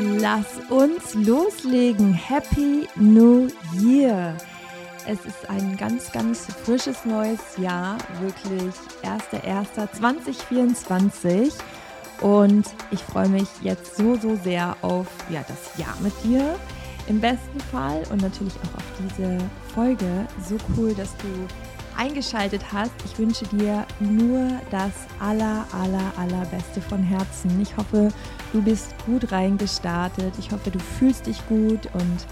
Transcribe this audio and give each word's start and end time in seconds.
lass 0.00 0.46
uns 0.70 1.12
loslegen. 1.14 2.12
Happy 2.12 2.88
New 2.96 3.48
Year! 3.72 4.36
Es 5.06 5.24
ist 5.24 5.48
ein 5.48 5.76
ganz, 5.76 6.10
ganz 6.12 6.46
frisches 6.64 7.04
neues 7.04 7.40
Jahr, 7.56 7.98
wirklich 8.20 8.74
1.1.2024. 9.02 11.52
Und 12.20 12.66
ich 12.90 13.00
freue 13.02 13.28
mich 13.28 13.48
jetzt 13.62 13.96
so, 13.96 14.16
so 14.16 14.34
sehr 14.36 14.76
auf 14.82 15.06
ja, 15.30 15.44
das 15.48 15.78
Jahr 15.78 15.96
mit 16.00 16.12
dir 16.24 16.56
im 17.06 17.20
besten 17.20 17.60
Fall 17.72 18.02
und 18.10 18.20
natürlich 18.20 18.54
auch 18.56 18.74
auf 18.76 18.84
diese 18.98 19.38
Folge. 19.74 20.26
So 20.46 20.58
cool, 20.76 20.92
dass 20.94 21.16
du 21.16 21.28
eingeschaltet 21.98 22.62
hast. 22.72 22.92
Ich 23.04 23.18
wünsche 23.18 23.44
dir 23.46 23.84
nur 23.98 24.48
das 24.70 24.92
aller, 25.18 25.66
aller, 25.72 26.12
allerbeste 26.16 26.80
von 26.80 27.02
Herzen. 27.02 27.60
Ich 27.60 27.76
hoffe, 27.76 28.08
du 28.52 28.62
bist 28.62 28.94
gut 29.04 29.30
reingestartet. 29.32 30.32
Ich 30.38 30.52
hoffe, 30.52 30.70
du 30.70 30.78
fühlst 30.78 31.26
dich 31.26 31.46
gut 31.48 31.86
und 31.92 32.26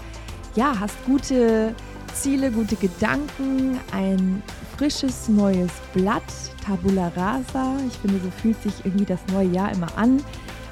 ja, 0.55 0.73
hast 0.79 0.95
gute 1.05 1.75
Ziele, 2.13 2.49
gute 2.51 2.77
Gedanken, 2.77 3.79
ein 3.91 4.41
frisches 4.75 5.27
neues 5.27 5.71
Blatt, 5.93 6.23
Tabula 6.65 7.11
Rasa. 7.15 7.75
Ich 7.87 7.97
finde, 7.97 8.19
so 8.23 8.31
fühlt 8.41 8.61
sich 8.63 8.73
irgendwie 8.85 9.05
das 9.05 9.19
neue 9.31 9.49
Jahr 9.49 9.71
immer 9.71 9.95
an, 9.97 10.23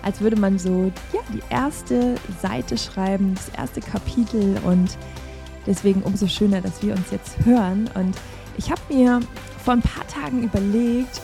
als 0.01 0.21
würde 0.21 0.39
man 0.39 0.57
so 0.57 0.91
ja, 1.13 1.19
die 1.33 1.43
erste 1.49 2.15
Seite 2.41 2.77
schreiben, 2.77 3.35
das 3.35 3.49
erste 3.49 3.81
Kapitel 3.81 4.57
und 4.63 4.97
deswegen 5.67 6.01
umso 6.01 6.27
schöner, 6.27 6.61
dass 6.61 6.81
wir 6.81 6.93
uns 6.93 7.11
jetzt 7.11 7.45
hören 7.45 7.89
und 7.93 8.15
ich 8.57 8.71
habe 8.71 8.81
mir 8.89 9.19
vor 9.63 9.73
ein 9.73 9.81
paar 9.81 10.07
Tagen 10.07 10.43
überlegt, 10.43 11.21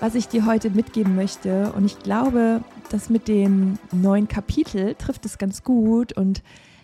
was 0.00 0.14
ich 0.14 0.28
dir 0.28 0.46
heute 0.46 0.70
mitgeben 0.70 1.14
möchte. 1.14 1.72
Und 1.72 1.84
ich 1.84 1.98
glaube, 1.98 2.62
das 2.90 3.10
mit 3.10 3.28
dem 3.28 3.78
neuen 3.92 4.28
Kapitel 4.28 4.94
trifft 4.94 5.24
es 5.24 5.38
ganz 5.38 5.62
gut. 5.62 6.12
Und 6.16 6.42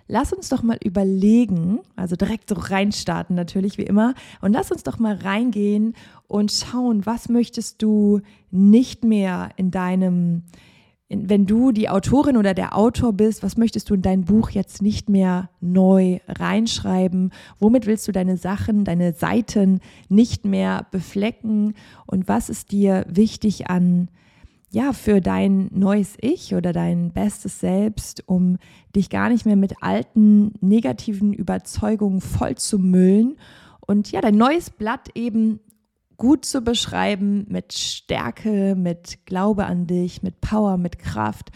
lass 0.08 0.32
uns 0.32 0.48
doch 0.48 0.62
mal 0.62 0.78
überlegen, 0.82 1.80
also 1.96 2.16
direkt 2.16 2.48
so 2.48 2.54
reinstarten 2.56 3.36
natürlich 3.36 3.78
wie 3.78 3.84
immer. 3.84 4.14
Und 4.40 4.52
lass 4.52 4.70
uns 4.70 4.82
doch 4.82 4.98
mal 4.98 5.14
reingehen 5.16 5.94
und 6.28 6.52
schauen, 6.52 7.06
was 7.06 7.28
möchtest 7.28 7.82
du 7.82 8.20
nicht 8.50 9.04
mehr 9.04 9.50
in 9.56 9.70
deinem 9.70 10.42
wenn 11.10 11.44
du 11.44 11.72
die 11.72 11.88
Autorin 11.88 12.36
oder 12.36 12.54
der 12.54 12.76
Autor 12.76 13.12
bist, 13.12 13.42
was 13.42 13.56
möchtest 13.56 13.90
du 13.90 13.94
in 13.94 14.02
dein 14.02 14.24
Buch 14.24 14.50
jetzt 14.50 14.80
nicht 14.80 15.08
mehr 15.08 15.50
neu 15.60 16.20
reinschreiben? 16.28 17.32
Womit 17.58 17.86
willst 17.86 18.06
du 18.06 18.12
deine 18.12 18.36
Sachen, 18.36 18.84
deine 18.84 19.12
Seiten 19.12 19.80
nicht 20.08 20.44
mehr 20.44 20.86
beflecken? 20.92 21.74
Und 22.06 22.28
was 22.28 22.48
ist 22.48 22.70
dir 22.70 23.04
wichtig 23.08 23.68
an, 23.68 24.08
ja, 24.72 24.92
für 24.92 25.20
dein 25.20 25.68
neues 25.72 26.16
Ich 26.20 26.54
oder 26.54 26.72
dein 26.72 27.10
bestes 27.10 27.58
Selbst, 27.58 28.22
um 28.26 28.58
dich 28.94 29.10
gar 29.10 29.28
nicht 29.28 29.44
mehr 29.44 29.56
mit 29.56 29.82
alten 29.82 30.52
negativen 30.60 31.32
Überzeugungen 31.32 32.20
voll 32.20 32.54
zu 32.54 32.78
müllen 32.78 33.36
und 33.90 34.12
ja, 34.12 34.20
dein 34.20 34.36
neues 34.36 34.70
Blatt 34.70 35.08
eben 35.16 35.58
gut 36.20 36.44
zu 36.44 36.60
beschreiben 36.60 37.46
mit 37.48 37.72
Stärke, 37.72 38.76
mit 38.76 39.24
Glaube 39.24 39.64
an 39.64 39.86
dich, 39.86 40.22
mit 40.22 40.42
Power, 40.42 40.76
mit 40.76 40.98
Kraft. 40.98 41.50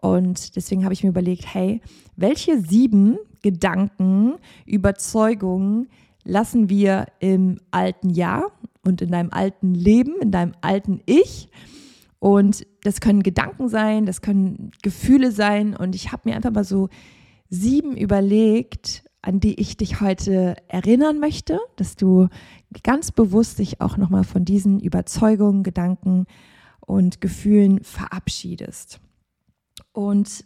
Und 0.00 0.54
deswegen 0.54 0.84
habe 0.84 0.94
ich 0.94 1.02
mir 1.02 1.10
überlegt, 1.10 1.52
hey, 1.52 1.80
welche 2.14 2.60
sieben 2.60 3.18
Gedanken, 3.42 4.34
Überzeugungen 4.66 5.88
lassen 6.22 6.68
wir 6.68 7.06
im 7.18 7.58
alten 7.72 8.08
Jahr 8.08 8.52
und 8.84 9.02
in 9.02 9.10
deinem 9.10 9.30
alten 9.32 9.74
Leben, 9.74 10.14
in 10.22 10.30
deinem 10.30 10.52
alten 10.60 11.00
Ich? 11.06 11.48
Und 12.20 12.64
das 12.84 13.00
können 13.00 13.24
Gedanken 13.24 13.68
sein, 13.68 14.06
das 14.06 14.22
können 14.22 14.70
Gefühle 14.82 15.32
sein. 15.32 15.74
Und 15.76 15.96
ich 15.96 16.12
habe 16.12 16.22
mir 16.28 16.36
einfach 16.36 16.52
mal 16.52 16.64
so 16.64 16.88
sieben 17.50 17.96
überlegt, 17.96 19.02
an 19.24 19.40
die 19.40 19.58
ich 19.58 19.76
dich 19.78 20.00
heute 20.02 20.54
erinnern 20.68 21.18
möchte, 21.18 21.58
dass 21.76 21.96
du 21.96 22.28
ganz 22.82 23.10
bewusst 23.10 23.58
dich 23.58 23.80
auch 23.80 23.96
nochmal 23.96 24.24
von 24.24 24.44
diesen 24.44 24.80
Überzeugungen, 24.80 25.62
Gedanken 25.62 26.26
und 26.80 27.22
Gefühlen 27.22 27.82
verabschiedest. 27.82 29.00
Und 29.92 30.44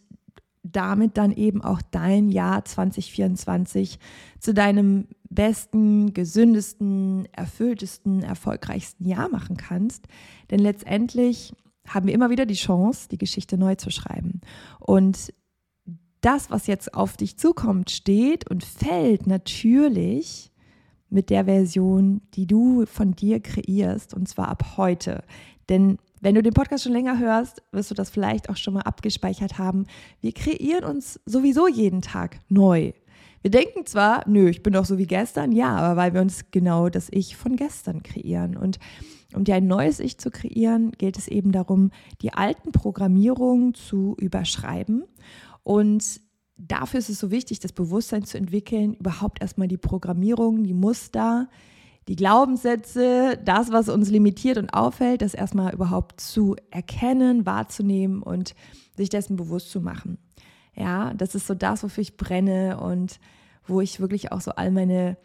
damit 0.63 1.17
dann 1.17 1.33
eben 1.33 1.63
auch 1.63 1.83
dein 1.91 2.29
Jahr 2.29 2.65
2024 2.65 3.99
zu 4.39 4.55
deinem 4.55 5.09
besten, 5.29 6.15
gesündesten, 6.15 7.27
erfülltesten, 7.33 8.23
erfolgreichsten 8.23 9.07
Jahr 9.07 9.29
machen 9.29 9.57
kannst. 9.57 10.07
Denn 10.51 10.61
letztendlich 10.61 11.53
haben 11.87 12.07
wir 12.07 12.15
immer 12.15 12.31
wieder 12.31 12.47
die 12.47 12.55
Chance, 12.55 13.09
die 13.09 13.19
Geschichte 13.19 13.59
neu 13.59 13.75
zu 13.75 13.91
schreiben. 13.91 14.41
Und 14.79 15.33
das, 16.21 16.51
was 16.51 16.67
jetzt 16.67 16.95
auf 16.95 17.17
dich 17.17 17.39
zukommt, 17.39 17.91
steht 17.91 18.51
und 18.51 18.65
fällt 18.65 19.27
natürlich 19.27 20.51
mit 21.11 21.31
der 21.31 21.47
Version, 21.47 22.21
die 22.35 22.47
du 22.47 22.85
von 22.87 23.13
dir 23.13 23.41
kreierst, 23.41 24.15
und 24.15 24.29
zwar 24.29 24.49
ab 24.49 24.77
heute. 24.77 25.23
Denn 25.69 25.99
wenn 26.21 26.35
du 26.35 26.43
den 26.43 26.55
Podcast 26.55 26.85
schon 26.85 26.93
länger 26.93 27.19
hörst, 27.19 27.63
wirst 27.73 27.91
du 27.91 27.95
das 27.95 28.11
vielleicht 28.11 28.51
auch 28.51 28.57
schon 28.57 28.75
mal 28.75 28.83
abgespeichert 28.83 29.59
haben. 29.59 29.87
Wir 30.21 30.33
kreieren 30.33 30.85
uns 30.85 31.21
sowieso 31.27 31.69
jeden 31.69 32.03
Tag 32.03 32.41
neu. 32.49 32.93
Wir 33.41 33.53
denken 33.53 33.87
zwar, 33.87 34.29
nö, 34.29 34.49
ich 34.49 34.65
bin 34.65 34.73
doch 34.73 34.85
so 34.85 34.99
wie 34.99 35.07
gestern, 35.07 35.53
ja, 35.53 35.77
aber 35.77 35.97
weil 35.97 36.13
wir 36.13 36.21
uns 36.21 36.51
genau 36.51 36.89
das 36.89 37.09
Ich 37.11 37.37
von 37.37 37.55
gestern 37.55 38.03
kreieren. 38.03 38.57
Und 38.57 38.81
um 39.33 39.45
dir 39.45 39.55
ein 39.55 39.69
neues 39.69 40.01
Ich 40.01 40.19
zu 40.19 40.31
kreieren, 40.31 40.91
geht 40.93 41.17
es 41.17 41.29
eben 41.29 41.53
darum, 41.53 41.93
die 42.21 42.33
alten 42.33 42.73
Programmierungen 42.73 43.75
zu 43.75 44.17
überschreiben 44.19 45.05
und 45.69 46.23
dafür 46.57 46.99
ist 46.99 47.11
es 47.11 47.19
so 47.19 47.31
wichtig, 47.31 47.61
das 47.61 47.75
Bewusstsein 47.75 48.25
zu 48.25 48.39
entwickeln, 48.39 48.95
überhaupt 48.95 49.43
erstmal 49.43 49.69
die 49.69 49.77
Programmierung, 49.77 50.65
die 50.65 50.73
Muster, 50.73 51.51
die 52.09 52.17
Glaubenssätze, 52.17 53.39
das, 53.45 53.71
was 53.71 53.91
uns 53.91 54.09
limitiert 54.09 54.57
und 54.57 54.73
auffällt, 54.73 55.21
das 55.21 55.35
erstmal 55.35 55.75
überhaupt 55.75 56.23
zu 56.23 56.57
erkennen, 56.71 57.45
wahrzunehmen 57.45 58.23
und 58.23 58.55
sich 58.97 59.11
dessen 59.11 59.37
bewusst 59.37 59.71
zu 59.71 59.83
machen. 59.83 60.17
Ja, 60.75 61.13
das 61.13 61.35
ist 61.35 61.47
so 61.47 61.53
das, 61.53 61.83
wofür 61.83 62.01
ich 62.01 62.17
brenne 62.17 62.81
und 62.81 63.21
wo 63.67 63.83
ich 63.83 64.01
wirklich 64.01 64.33
auch 64.33 64.41
so 64.41 64.53
all 64.53 64.71
meine 64.71 65.19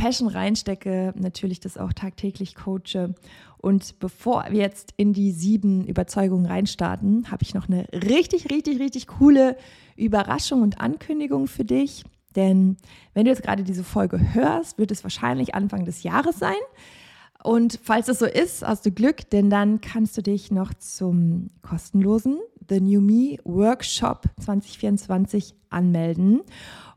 Passion 0.00 0.28
reinstecke, 0.28 1.12
natürlich 1.14 1.60
das 1.60 1.76
auch 1.76 1.92
tagtäglich 1.92 2.54
coache. 2.54 3.14
Und 3.58 3.98
bevor 3.98 4.46
wir 4.48 4.60
jetzt 4.60 4.94
in 4.96 5.12
die 5.12 5.30
sieben 5.30 5.86
Überzeugungen 5.86 6.46
reinstarten, 6.46 7.30
habe 7.30 7.42
ich 7.42 7.52
noch 7.52 7.68
eine 7.68 7.86
richtig, 7.92 8.50
richtig, 8.50 8.80
richtig 8.80 9.08
coole 9.08 9.58
Überraschung 9.96 10.62
und 10.62 10.80
Ankündigung 10.80 11.48
für 11.48 11.66
dich. 11.66 12.04
Denn 12.34 12.78
wenn 13.12 13.26
du 13.26 13.30
jetzt 13.30 13.42
gerade 13.42 13.62
diese 13.62 13.84
Folge 13.84 14.32
hörst, 14.32 14.78
wird 14.78 14.90
es 14.90 15.02
wahrscheinlich 15.02 15.54
Anfang 15.54 15.84
des 15.84 16.02
Jahres 16.02 16.38
sein. 16.38 16.54
Und 17.42 17.78
falls 17.82 18.06
das 18.06 18.20
so 18.20 18.26
ist, 18.26 18.62
hast 18.62 18.86
du 18.86 18.92
Glück, 18.92 19.28
denn 19.28 19.50
dann 19.50 19.82
kannst 19.82 20.16
du 20.16 20.22
dich 20.22 20.50
noch 20.50 20.72
zum 20.72 21.50
kostenlosen 21.60 22.38
The 22.70 22.80
New 22.80 23.02
Me 23.02 23.36
Workshop 23.44 24.24
2024 24.40 25.54
anmelden. 25.68 26.40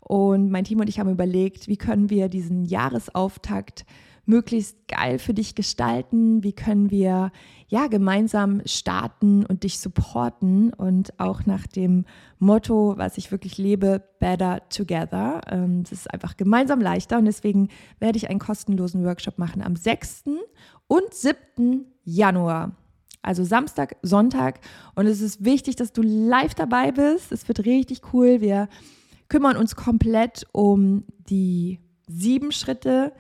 Und 0.04 0.50
mein 0.52 0.66
Team 0.66 0.80
und 0.80 0.90
ich 0.90 1.00
haben 1.00 1.10
überlegt, 1.10 1.68
wie 1.68 1.78
können 1.78 2.10
wir 2.10 2.28
diesen 2.28 2.66
Jahresauftakt 2.66 3.86
möglichst 4.26 4.88
geil 4.88 5.20
für 5.20 5.34
dich 5.34 5.56
gestalten? 5.56 6.44
Wie 6.44 6.54
können 6.54 6.92
wir 6.92 7.32
ja 7.68 7.88
gemeinsam 7.88 8.62
starten 8.66 9.46
und 9.46 9.64
dich 9.64 9.80
supporten 9.80 10.74
und 10.74 11.20
auch 11.20 11.46
nach 11.46 11.68
dem 11.68 12.06
Motto, 12.40 12.96
was 12.98 13.18
ich 13.18 13.32
wirklich 13.32 13.58
lebe, 13.58 14.04
Better 14.20 14.62
Together. 14.70 15.42
Es 15.46 15.54
ähm, 15.54 15.84
ist 15.90 16.14
einfach 16.14 16.38
gemeinsam 16.38 16.82
leichter 16.82 17.18
und 17.18 17.26
deswegen 17.26 17.70
werde 18.00 18.18
ich 18.18 18.30
einen 18.30 18.40
kostenlosen 18.40 19.04
Workshop 19.04 19.38
machen 19.38 19.62
am 19.62 19.76
6. 19.76 20.26
und 20.88 21.14
7. 21.14 21.86
Januar. 22.04 22.76
Also 23.22 23.46
Samstag, 23.46 23.96
Sonntag. 24.02 24.60
Und 24.96 25.08
es 25.08 25.22
ist 25.22 25.46
wichtig, 25.46 25.78
dass 25.78 25.94
du 25.94 26.02
live 26.02 26.56
dabei 26.56 26.92
bist. 26.92 27.32
Es 27.32 27.48
wird 27.48 27.66
richtig 27.66 28.02
cool. 28.14 28.42
Wir 28.42 28.68
kümmern 29.30 29.58
uns 29.58 29.76
komplett 29.76 30.46
um 30.52 31.06
die 31.30 31.80
sieben 32.08 32.52
Schritte, 32.52 33.14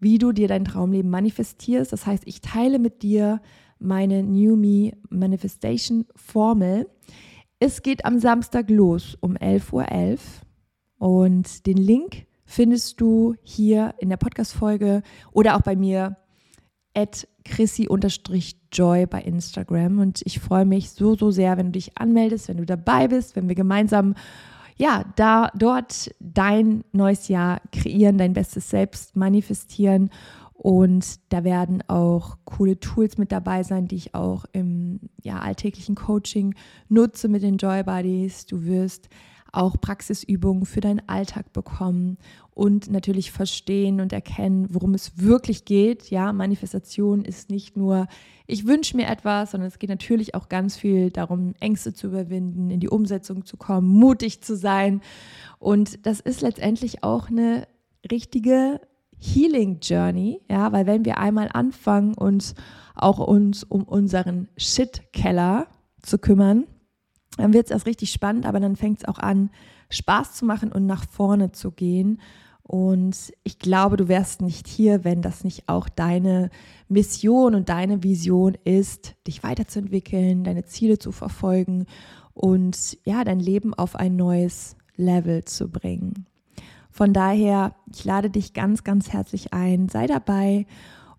wie 0.00 0.18
du 0.18 0.32
dir 0.32 0.48
dein 0.48 0.64
Traumleben 0.64 1.10
manifestierst. 1.10 1.92
Das 1.92 2.06
heißt, 2.06 2.24
ich 2.26 2.40
teile 2.40 2.78
mit 2.78 3.02
dir 3.02 3.40
meine 3.78 4.22
New 4.22 4.56
Me 4.56 4.92
Manifestation 5.08 6.06
Formel. 6.14 6.88
Es 7.58 7.82
geht 7.82 8.04
am 8.04 8.18
Samstag 8.18 8.68
los 8.70 9.16
um 9.20 9.36
11.11 9.36 10.18
Uhr 10.98 11.08
und 11.08 11.66
den 11.66 11.76
Link 11.76 12.26
findest 12.44 13.00
du 13.00 13.34
hier 13.42 13.94
in 13.98 14.08
der 14.08 14.16
Podcast-Folge 14.16 15.02
oder 15.32 15.56
auch 15.56 15.62
bei 15.62 15.76
mir 15.76 16.16
at 16.94 17.28
chrissy-joy 17.44 19.06
bei 19.06 19.20
Instagram. 19.22 19.98
Und 19.98 20.22
ich 20.24 20.40
freue 20.40 20.64
mich 20.64 20.90
so, 20.90 21.14
so 21.14 21.30
sehr, 21.30 21.56
wenn 21.58 21.66
du 21.66 21.72
dich 21.72 21.98
anmeldest, 21.98 22.48
wenn 22.48 22.56
du 22.56 22.64
dabei 22.64 23.08
bist, 23.08 23.36
wenn 23.36 23.48
wir 23.48 23.54
gemeinsam 23.54 24.14
ja, 24.76 25.04
da 25.16 25.50
dort 25.54 26.14
dein 26.20 26.84
neues 26.92 27.28
Jahr 27.28 27.60
kreieren, 27.72 28.18
dein 28.18 28.34
bestes 28.34 28.68
Selbst 28.70 29.16
manifestieren 29.16 30.10
Und 30.58 31.20
da 31.28 31.44
werden 31.44 31.82
auch 31.86 32.38
coole 32.44 32.80
Tools 32.80 33.18
mit 33.18 33.30
dabei 33.30 33.62
sein, 33.62 33.88
die 33.88 33.96
ich 33.96 34.14
auch 34.14 34.46
im 34.52 35.00
ja, 35.22 35.38
alltäglichen 35.38 35.94
Coaching 35.94 36.54
nutze 36.88 37.28
mit 37.28 37.42
den 37.42 37.58
Joy 37.58 37.82
Buddies. 37.82 38.46
Du 38.46 38.64
wirst 38.64 39.08
auch 39.52 39.80
Praxisübungen 39.80 40.66
für 40.66 40.80
deinen 40.80 41.08
Alltag 41.08 41.52
bekommen 41.52 42.18
und 42.50 42.90
natürlich 42.90 43.32
verstehen 43.32 44.00
und 44.00 44.12
erkennen, 44.12 44.68
worum 44.70 44.94
es 44.94 45.18
wirklich 45.18 45.64
geht. 45.64 46.10
Ja, 46.10 46.32
Manifestation 46.32 47.24
ist 47.24 47.50
nicht 47.50 47.76
nur, 47.76 48.06
ich 48.46 48.66
wünsche 48.66 48.96
mir 48.96 49.08
etwas, 49.08 49.50
sondern 49.50 49.68
es 49.68 49.78
geht 49.78 49.90
natürlich 49.90 50.34
auch 50.34 50.48
ganz 50.48 50.76
viel 50.76 51.10
darum, 51.10 51.54
Ängste 51.60 51.92
zu 51.92 52.08
überwinden, 52.08 52.70
in 52.70 52.80
die 52.80 52.88
Umsetzung 52.88 53.44
zu 53.44 53.56
kommen, 53.56 53.88
mutig 53.88 54.42
zu 54.42 54.56
sein. 54.56 55.00
Und 55.58 56.06
das 56.06 56.20
ist 56.20 56.40
letztendlich 56.40 57.02
auch 57.02 57.28
eine 57.28 57.66
richtige 58.10 58.80
Healing 59.18 59.78
Journey, 59.80 60.40
ja, 60.50 60.72
weil 60.72 60.86
wenn 60.86 61.04
wir 61.04 61.18
einmal 61.18 61.48
anfangen, 61.52 62.14
uns 62.14 62.54
auch 62.94 63.18
uns 63.18 63.64
um 63.64 63.82
unseren 63.82 64.48
Shit-Keller 64.56 65.68
zu 66.02 66.18
kümmern, 66.18 66.64
dann 67.36 67.52
wird 67.52 67.66
es 67.66 67.70
erst 67.70 67.86
richtig 67.86 68.10
spannend, 68.10 68.46
aber 68.46 68.60
dann 68.60 68.76
fängt 68.76 69.00
es 69.00 69.08
auch 69.08 69.18
an, 69.18 69.50
Spaß 69.90 70.34
zu 70.34 70.44
machen 70.44 70.72
und 70.72 70.86
nach 70.86 71.08
vorne 71.08 71.52
zu 71.52 71.70
gehen. 71.70 72.20
Und 72.62 73.32
ich 73.44 73.60
glaube, 73.60 73.96
du 73.96 74.08
wärst 74.08 74.42
nicht 74.42 74.66
hier, 74.66 75.04
wenn 75.04 75.22
das 75.22 75.44
nicht 75.44 75.68
auch 75.68 75.88
deine 75.88 76.50
Mission 76.88 77.54
und 77.54 77.68
deine 77.68 78.02
Vision 78.02 78.56
ist, 78.64 79.14
dich 79.26 79.44
weiterzuentwickeln, 79.44 80.42
deine 80.42 80.64
Ziele 80.64 80.98
zu 80.98 81.12
verfolgen 81.12 81.86
und 82.34 82.98
ja, 83.04 83.22
dein 83.22 83.38
Leben 83.38 83.72
auf 83.72 83.94
ein 83.94 84.16
neues 84.16 84.76
Level 84.96 85.44
zu 85.44 85.68
bringen. 85.68 86.26
Von 86.90 87.12
daher, 87.12 87.76
ich 87.94 88.04
lade 88.04 88.30
dich 88.30 88.52
ganz, 88.52 88.82
ganz 88.82 89.12
herzlich 89.12 89.52
ein, 89.52 89.88
sei 89.88 90.06
dabei 90.06 90.66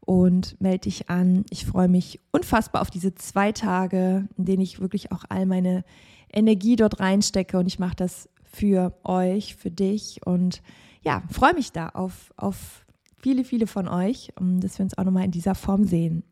und 0.08 0.60
melde 0.62 0.84
dich 0.84 1.10
an. 1.10 1.44
Ich 1.50 1.66
freue 1.66 1.90
mich 1.90 2.22
unfassbar 2.32 2.82
auf 2.82 2.90
diese 2.90 3.14
zwei 3.14 3.52
Tage, 3.52 4.30
in 4.38 4.46
denen 4.46 4.62
ich 4.62 4.80
wirklich 4.80 5.12
auch 5.12 5.26
all 5.28 5.46
meine 5.46 5.84
Energie 6.32 6.78
dort 6.78 7.02
reinstecke 7.02 7.60
und 7.60 7.68
ich 7.68 7.78
mache 7.78 7.98
das 7.98 8.30
für 8.46 8.98
euch, 9.04 9.58
für 9.58 9.70
dich 9.70 10.26
und 10.26 10.62
ja, 11.04 11.24
freue 11.30 11.54
mich 11.54 11.74
da 11.74 11.90
auf, 11.90 12.34
auf 12.38 12.86
viele, 13.18 13.44
viele 13.44 13.68
von 13.68 13.90
euch, 13.90 14.32
dass 14.40 14.80
wir 14.80 14.86
uns 14.86 14.98
auch 14.98 15.04
nochmal 15.04 15.26
in 15.26 15.32
dieser 15.32 15.56
Form 15.56 15.84
sehen. 15.84 16.24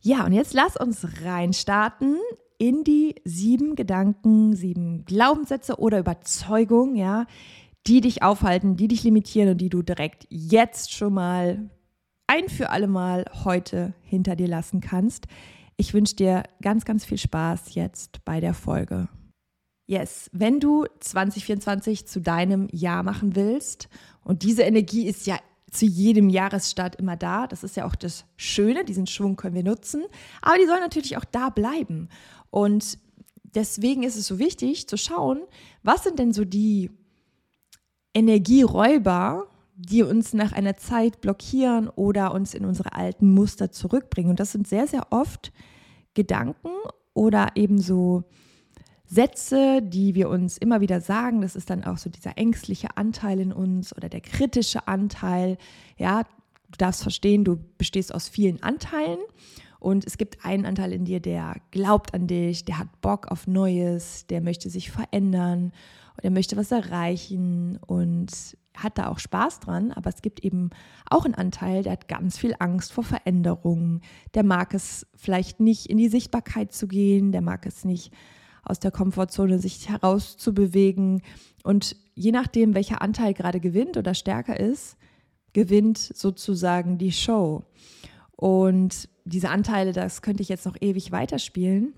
Ja, 0.00 0.26
und 0.26 0.32
jetzt 0.32 0.52
lass 0.52 0.76
uns 0.76 1.06
reinstarten 1.22 2.16
in 2.58 2.82
die 2.82 3.14
sieben 3.24 3.76
Gedanken, 3.76 4.56
sieben 4.56 5.04
Glaubenssätze 5.04 5.78
oder 5.78 6.00
Überzeugungen, 6.00 6.96
ja, 6.96 7.26
die 7.86 8.00
dich 8.00 8.24
aufhalten, 8.24 8.76
die 8.76 8.88
dich 8.88 9.04
limitieren 9.04 9.50
und 9.50 9.60
die 9.60 9.68
du 9.68 9.82
direkt 9.82 10.26
jetzt 10.30 10.92
schon 10.92 11.14
mal 11.14 11.70
ein 12.28 12.48
für 12.48 12.70
alle 12.70 12.86
Mal 12.86 13.24
heute 13.44 13.94
hinter 14.02 14.36
dir 14.36 14.46
lassen 14.46 14.80
kannst. 14.80 15.26
Ich 15.76 15.94
wünsche 15.94 16.14
dir 16.14 16.44
ganz, 16.62 16.84
ganz 16.84 17.04
viel 17.04 17.18
Spaß 17.18 17.74
jetzt 17.74 18.24
bei 18.24 18.40
der 18.40 18.54
Folge. 18.54 19.08
Yes, 19.86 20.28
wenn 20.32 20.60
du 20.60 20.84
2024 21.00 22.06
zu 22.06 22.20
deinem 22.20 22.68
Jahr 22.70 23.02
machen 23.02 23.34
willst 23.34 23.88
und 24.22 24.42
diese 24.42 24.62
Energie 24.62 25.06
ist 25.06 25.26
ja 25.26 25.38
zu 25.70 25.86
jedem 25.86 26.28
Jahresstart 26.28 26.96
immer 26.96 27.16
da, 27.16 27.46
das 27.46 27.64
ist 27.64 27.76
ja 27.76 27.86
auch 27.86 27.94
das 27.94 28.26
Schöne, 28.36 28.84
diesen 28.84 29.06
Schwung 29.06 29.36
können 29.36 29.54
wir 29.54 29.64
nutzen, 29.64 30.04
aber 30.42 30.58
die 30.58 30.66
soll 30.66 30.80
natürlich 30.80 31.16
auch 31.16 31.24
da 31.24 31.48
bleiben. 31.48 32.08
Und 32.50 32.98
deswegen 33.54 34.02
ist 34.02 34.16
es 34.16 34.26
so 34.26 34.38
wichtig 34.38 34.88
zu 34.88 34.98
schauen, 34.98 35.40
was 35.82 36.04
sind 36.04 36.18
denn 36.18 36.32
so 36.32 36.44
die 36.44 36.90
Energieräuber, 38.14 39.46
die 39.80 40.02
uns 40.02 40.34
nach 40.34 40.50
einer 40.50 40.76
Zeit 40.76 41.20
blockieren 41.20 41.88
oder 41.88 42.34
uns 42.34 42.52
in 42.52 42.64
unsere 42.64 42.94
alten 42.94 43.30
Muster 43.30 43.70
zurückbringen. 43.70 44.30
Und 44.30 44.40
das 44.40 44.50
sind 44.50 44.66
sehr, 44.66 44.88
sehr 44.88 45.12
oft 45.12 45.52
Gedanken 46.14 46.70
oder 47.14 47.50
eben 47.54 47.80
so 47.80 48.24
Sätze, 49.06 49.80
die 49.80 50.16
wir 50.16 50.30
uns 50.30 50.58
immer 50.58 50.80
wieder 50.80 51.00
sagen. 51.00 51.42
Das 51.42 51.54
ist 51.54 51.70
dann 51.70 51.84
auch 51.84 51.96
so 51.96 52.10
dieser 52.10 52.36
ängstliche 52.36 52.96
Anteil 52.96 53.38
in 53.38 53.52
uns 53.52 53.96
oder 53.96 54.08
der 54.08 54.20
kritische 54.20 54.88
Anteil. 54.88 55.58
Ja, 55.96 56.24
du 56.24 56.76
darfst 56.76 57.02
verstehen, 57.02 57.44
du 57.44 57.60
bestehst 57.78 58.12
aus 58.12 58.28
vielen 58.28 58.60
Anteilen. 58.64 59.20
Und 59.78 60.04
es 60.04 60.18
gibt 60.18 60.44
einen 60.44 60.66
Anteil 60.66 60.92
in 60.92 61.04
dir, 61.04 61.20
der 61.20 61.54
glaubt 61.70 62.14
an 62.14 62.26
dich, 62.26 62.64
der 62.64 62.80
hat 62.80 63.00
Bock 63.00 63.28
auf 63.28 63.46
Neues, 63.46 64.26
der 64.26 64.40
möchte 64.40 64.70
sich 64.70 64.90
verändern 64.90 65.72
und 66.16 66.24
er 66.24 66.30
möchte 66.30 66.56
was 66.56 66.72
erreichen 66.72 67.78
und 67.86 68.58
hat 68.82 68.98
da 68.98 69.08
auch 69.08 69.18
Spaß 69.18 69.60
dran. 69.60 69.92
Aber 69.92 70.10
es 70.10 70.22
gibt 70.22 70.40
eben 70.44 70.70
auch 71.08 71.24
einen 71.24 71.34
Anteil, 71.34 71.82
der 71.82 71.92
hat 71.92 72.08
ganz 72.08 72.38
viel 72.38 72.54
Angst 72.58 72.92
vor 72.92 73.04
Veränderungen. 73.04 74.02
Der 74.34 74.44
mag 74.44 74.74
es 74.74 75.06
vielleicht 75.14 75.60
nicht 75.60 75.86
in 75.86 75.98
die 75.98 76.08
Sichtbarkeit 76.08 76.72
zu 76.72 76.88
gehen, 76.88 77.32
der 77.32 77.42
mag 77.42 77.66
es 77.66 77.84
nicht 77.84 78.12
aus 78.62 78.78
der 78.78 78.90
Komfortzone 78.90 79.58
sich 79.58 79.88
herauszubewegen. 79.88 81.22
Und 81.64 81.96
je 82.14 82.32
nachdem, 82.32 82.74
welcher 82.74 83.02
Anteil 83.02 83.34
gerade 83.34 83.60
gewinnt 83.60 83.96
oder 83.96 84.14
stärker 84.14 84.58
ist, 84.58 84.96
gewinnt 85.52 85.98
sozusagen 85.98 86.98
die 86.98 87.12
Show. 87.12 87.64
Und 88.36 89.08
diese 89.24 89.50
Anteile, 89.50 89.92
das 89.92 90.22
könnte 90.22 90.42
ich 90.42 90.48
jetzt 90.48 90.66
noch 90.66 90.76
ewig 90.80 91.10
weiterspielen. 91.10 91.94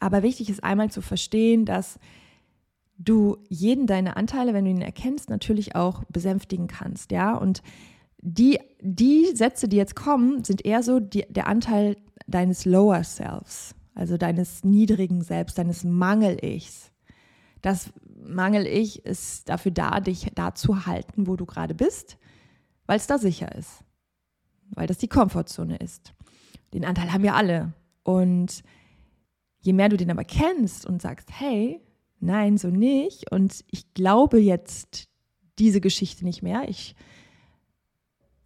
Aber 0.00 0.22
wichtig 0.22 0.50
ist 0.50 0.64
einmal 0.64 0.90
zu 0.90 1.02
verstehen, 1.02 1.64
dass 1.64 1.98
du 2.96 3.38
jeden 3.48 3.86
deine 3.86 4.16
Anteile, 4.16 4.54
wenn 4.54 4.64
du 4.64 4.70
ihn 4.70 4.80
erkennst, 4.80 5.30
natürlich 5.30 5.74
auch 5.74 6.04
besänftigen 6.04 6.66
kannst, 6.66 7.10
ja. 7.12 7.34
Und 7.34 7.62
die, 8.18 8.58
die 8.80 9.34
Sätze, 9.34 9.68
die 9.68 9.76
jetzt 9.76 9.96
kommen, 9.96 10.44
sind 10.44 10.64
eher 10.64 10.82
so 10.82 11.00
die, 11.00 11.26
der 11.28 11.46
Anteil 11.46 11.96
deines 12.26 12.64
Lower 12.64 13.04
Selves 13.04 13.74
also 13.94 14.16
deines 14.16 14.64
niedrigen 14.64 15.22
Selbst, 15.22 15.58
deines 15.58 15.84
Mangel-Ichs. 15.84 16.90
Das 17.62 17.92
Mangel-Ich 18.26 19.04
ist 19.04 19.48
dafür 19.48 19.72
da, 19.72 20.00
dich 20.00 20.30
da 20.34 20.54
zu 20.54 20.86
halten, 20.86 21.26
wo 21.26 21.36
du 21.36 21.46
gerade 21.46 21.74
bist, 21.74 22.18
weil 22.86 22.96
es 22.96 23.06
da 23.06 23.18
sicher 23.18 23.54
ist, 23.54 23.84
weil 24.70 24.86
das 24.86 24.98
die 24.98 25.08
Komfortzone 25.08 25.76
ist. 25.76 26.12
Den 26.72 26.84
Anteil 26.84 27.12
haben 27.12 27.22
wir 27.22 27.34
alle. 27.34 27.72
Und 28.02 28.62
je 29.60 29.72
mehr 29.72 29.88
du 29.88 29.96
den 29.96 30.10
aber 30.10 30.24
kennst 30.24 30.84
und 30.84 31.00
sagst, 31.00 31.28
hey, 31.32 31.80
nein, 32.24 32.58
so 32.58 32.68
nicht, 32.68 33.30
und 33.30 33.64
ich 33.70 33.94
glaube 33.94 34.38
jetzt 34.38 35.08
diese 35.58 35.80
Geschichte 35.80 36.24
nicht 36.24 36.42
mehr, 36.42 36.68
ich 36.68 36.96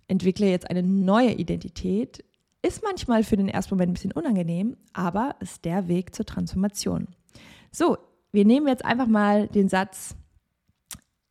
entwickle 0.08 0.48
jetzt 0.48 0.70
eine 0.70 0.82
neue 0.82 1.32
Identität, 1.32 2.25
ist 2.62 2.82
manchmal 2.82 3.22
für 3.22 3.36
den 3.36 3.48
ersten 3.48 3.75
Moment 3.75 3.90
ein 3.90 3.94
bisschen 3.94 4.12
unangenehm, 4.12 4.76
aber 4.92 5.36
ist 5.40 5.64
der 5.64 5.88
Weg 5.88 6.14
zur 6.14 6.26
Transformation. 6.26 7.08
So, 7.70 7.98
wir 8.32 8.44
nehmen 8.44 8.66
jetzt 8.66 8.85
einfach 8.85 9.06
mal 9.06 9.47
den 9.49 9.68
Satz, 9.68 10.16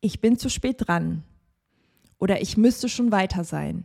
ich 0.00 0.20
bin 0.20 0.38
zu 0.38 0.48
spät 0.48 0.76
dran 0.86 1.24
oder 2.18 2.40
ich 2.40 2.56
müsste 2.56 2.88
schon 2.88 3.12
weiter 3.12 3.44
sein. 3.44 3.84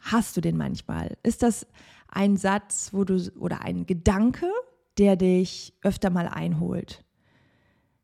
Hast 0.00 0.36
du 0.36 0.40
den 0.40 0.56
manchmal? 0.56 1.16
Ist 1.22 1.42
das 1.42 1.66
ein 2.08 2.36
Satz, 2.36 2.90
wo 2.92 3.04
du 3.04 3.30
oder 3.38 3.62
ein 3.62 3.86
Gedanke, 3.86 4.50
der 4.98 5.16
dich 5.16 5.74
öfter 5.82 6.10
mal 6.10 6.28
einholt? 6.28 7.04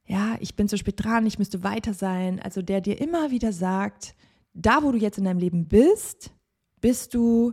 Ja, 0.09 0.37
ich 0.41 0.57
bin 0.57 0.69
zu 0.69 0.79
spät 0.79 1.05
dran, 1.05 1.27
ich 1.27 1.39
müsste 1.39 1.63
weiter 1.63 1.93
sein. 1.93 2.41
Also 2.41 2.63
der 2.63 2.81
dir 2.81 2.99
immer 2.99 3.31
wieder 3.31 3.53
sagt, 3.53 4.15
da 4.55 4.83
wo 4.83 4.91
du 4.91 4.99
jetzt 4.99 5.19
in 5.19 5.25
deinem 5.25 5.39
Leben 5.39 5.69
bist, 5.69 6.33
bist 6.81 7.13
du 7.13 7.53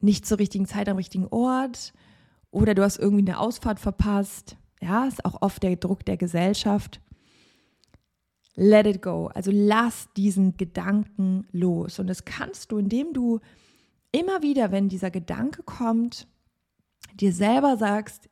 nicht 0.00 0.26
zur 0.26 0.38
richtigen 0.38 0.66
Zeit 0.66 0.88
am 0.88 0.96
richtigen 0.96 1.26
Ort 1.26 1.92
oder 2.50 2.74
du 2.74 2.82
hast 2.82 2.98
irgendwie 2.98 3.30
eine 3.30 3.38
Ausfahrt 3.38 3.80
verpasst. 3.80 4.56
Ja, 4.80 5.04
ist 5.06 5.24
auch 5.26 5.42
oft 5.42 5.62
der 5.62 5.76
Druck 5.76 6.06
der 6.06 6.16
Gesellschaft. 6.16 7.00
Let 8.54 8.86
it 8.86 9.02
go. 9.02 9.26
Also 9.34 9.50
lass 9.52 10.08
diesen 10.16 10.56
Gedanken 10.56 11.46
los. 11.52 11.98
Und 11.98 12.06
das 12.06 12.24
kannst 12.24 12.72
du, 12.72 12.78
indem 12.78 13.12
du 13.12 13.40
immer 14.10 14.42
wieder, 14.42 14.72
wenn 14.72 14.88
dieser 14.88 15.10
Gedanke 15.10 15.62
kommt, 15.62 16.26
dir 17.14 17.32
selber 17.32 17.76
sagst, 17.76 18.28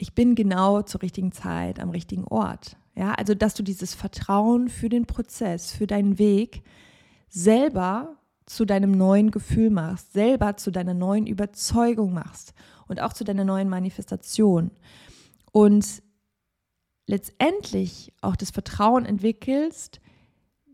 ich 0.00 0.14
bin 0.14 0.34
genau 0.34 0.80
zur 0.80 1.02
richtigen 1.02 1.30
Zeit 1.30 1.78
am 1.78 1.90
richtigen 1.90 2.24
Ort. 2.24 2.76
Ja, 2.96 3.12
also 3.14 3.34
dass 3.34 3.54
du 3.54 3.62
dieses 3.62 3.94
Vertrauen 3.94 4.68
für 4.68 4.88
den 4.88 5.04
Prozess, 5.04 5.72
für 5.72 5.86
deinen 5.86 6.18
Weg 6.18 6.62
selber 7.28 8.16
zu 8.46 8.64
deinem 8.64 8.92
neuen 8.92 9.30
Gefühl 9.30 9.68
machst, 9.70 10.14
selber 10.14 10.56
zu 10.56 10.70
deiner 10.70 10.94
neuen 10.94 11.26
Überzeugung 11.26 12.14
machst 12.14 12.54
und 12.88 13.00
auch 13.00 13.12
zu 13.12 13.24
deiner 13.24 13.44
neuen 13.44 13.68
Manifestation. 13.68 14.70
Und 15.52 16.02
letztendlich 17.06 18.14
auch 18.22 18.36
das 18.36 18.50
Vertrauen 18.50 19.04
entwickelst, 19.04 20.00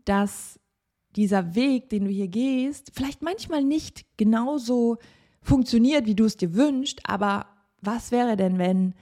dass 0.05 0.57
dieser 1.17 1.53
Weg, 1.53 1.89
den 1.89 2.05
du 2.05 2.11
hier 2.11 2.29
gehst, 2.29 2.91
vielleicht 2.93 3.21
manchmal 3.21 3.63
nicht 3.63 4.05
genauso 4.15 4.97
funktioniert, 5.41 6.05
wie 6.05 6.15
du 6.15 6.23
es 6.23 6.37
dir 6.37 6.55
wünschst, 6.55 7.01
aber 7.03 7.45
was 7.81 8.11
wäre 8.11 8.37
denn, 8.37 8.57
wenn 8.57 8.93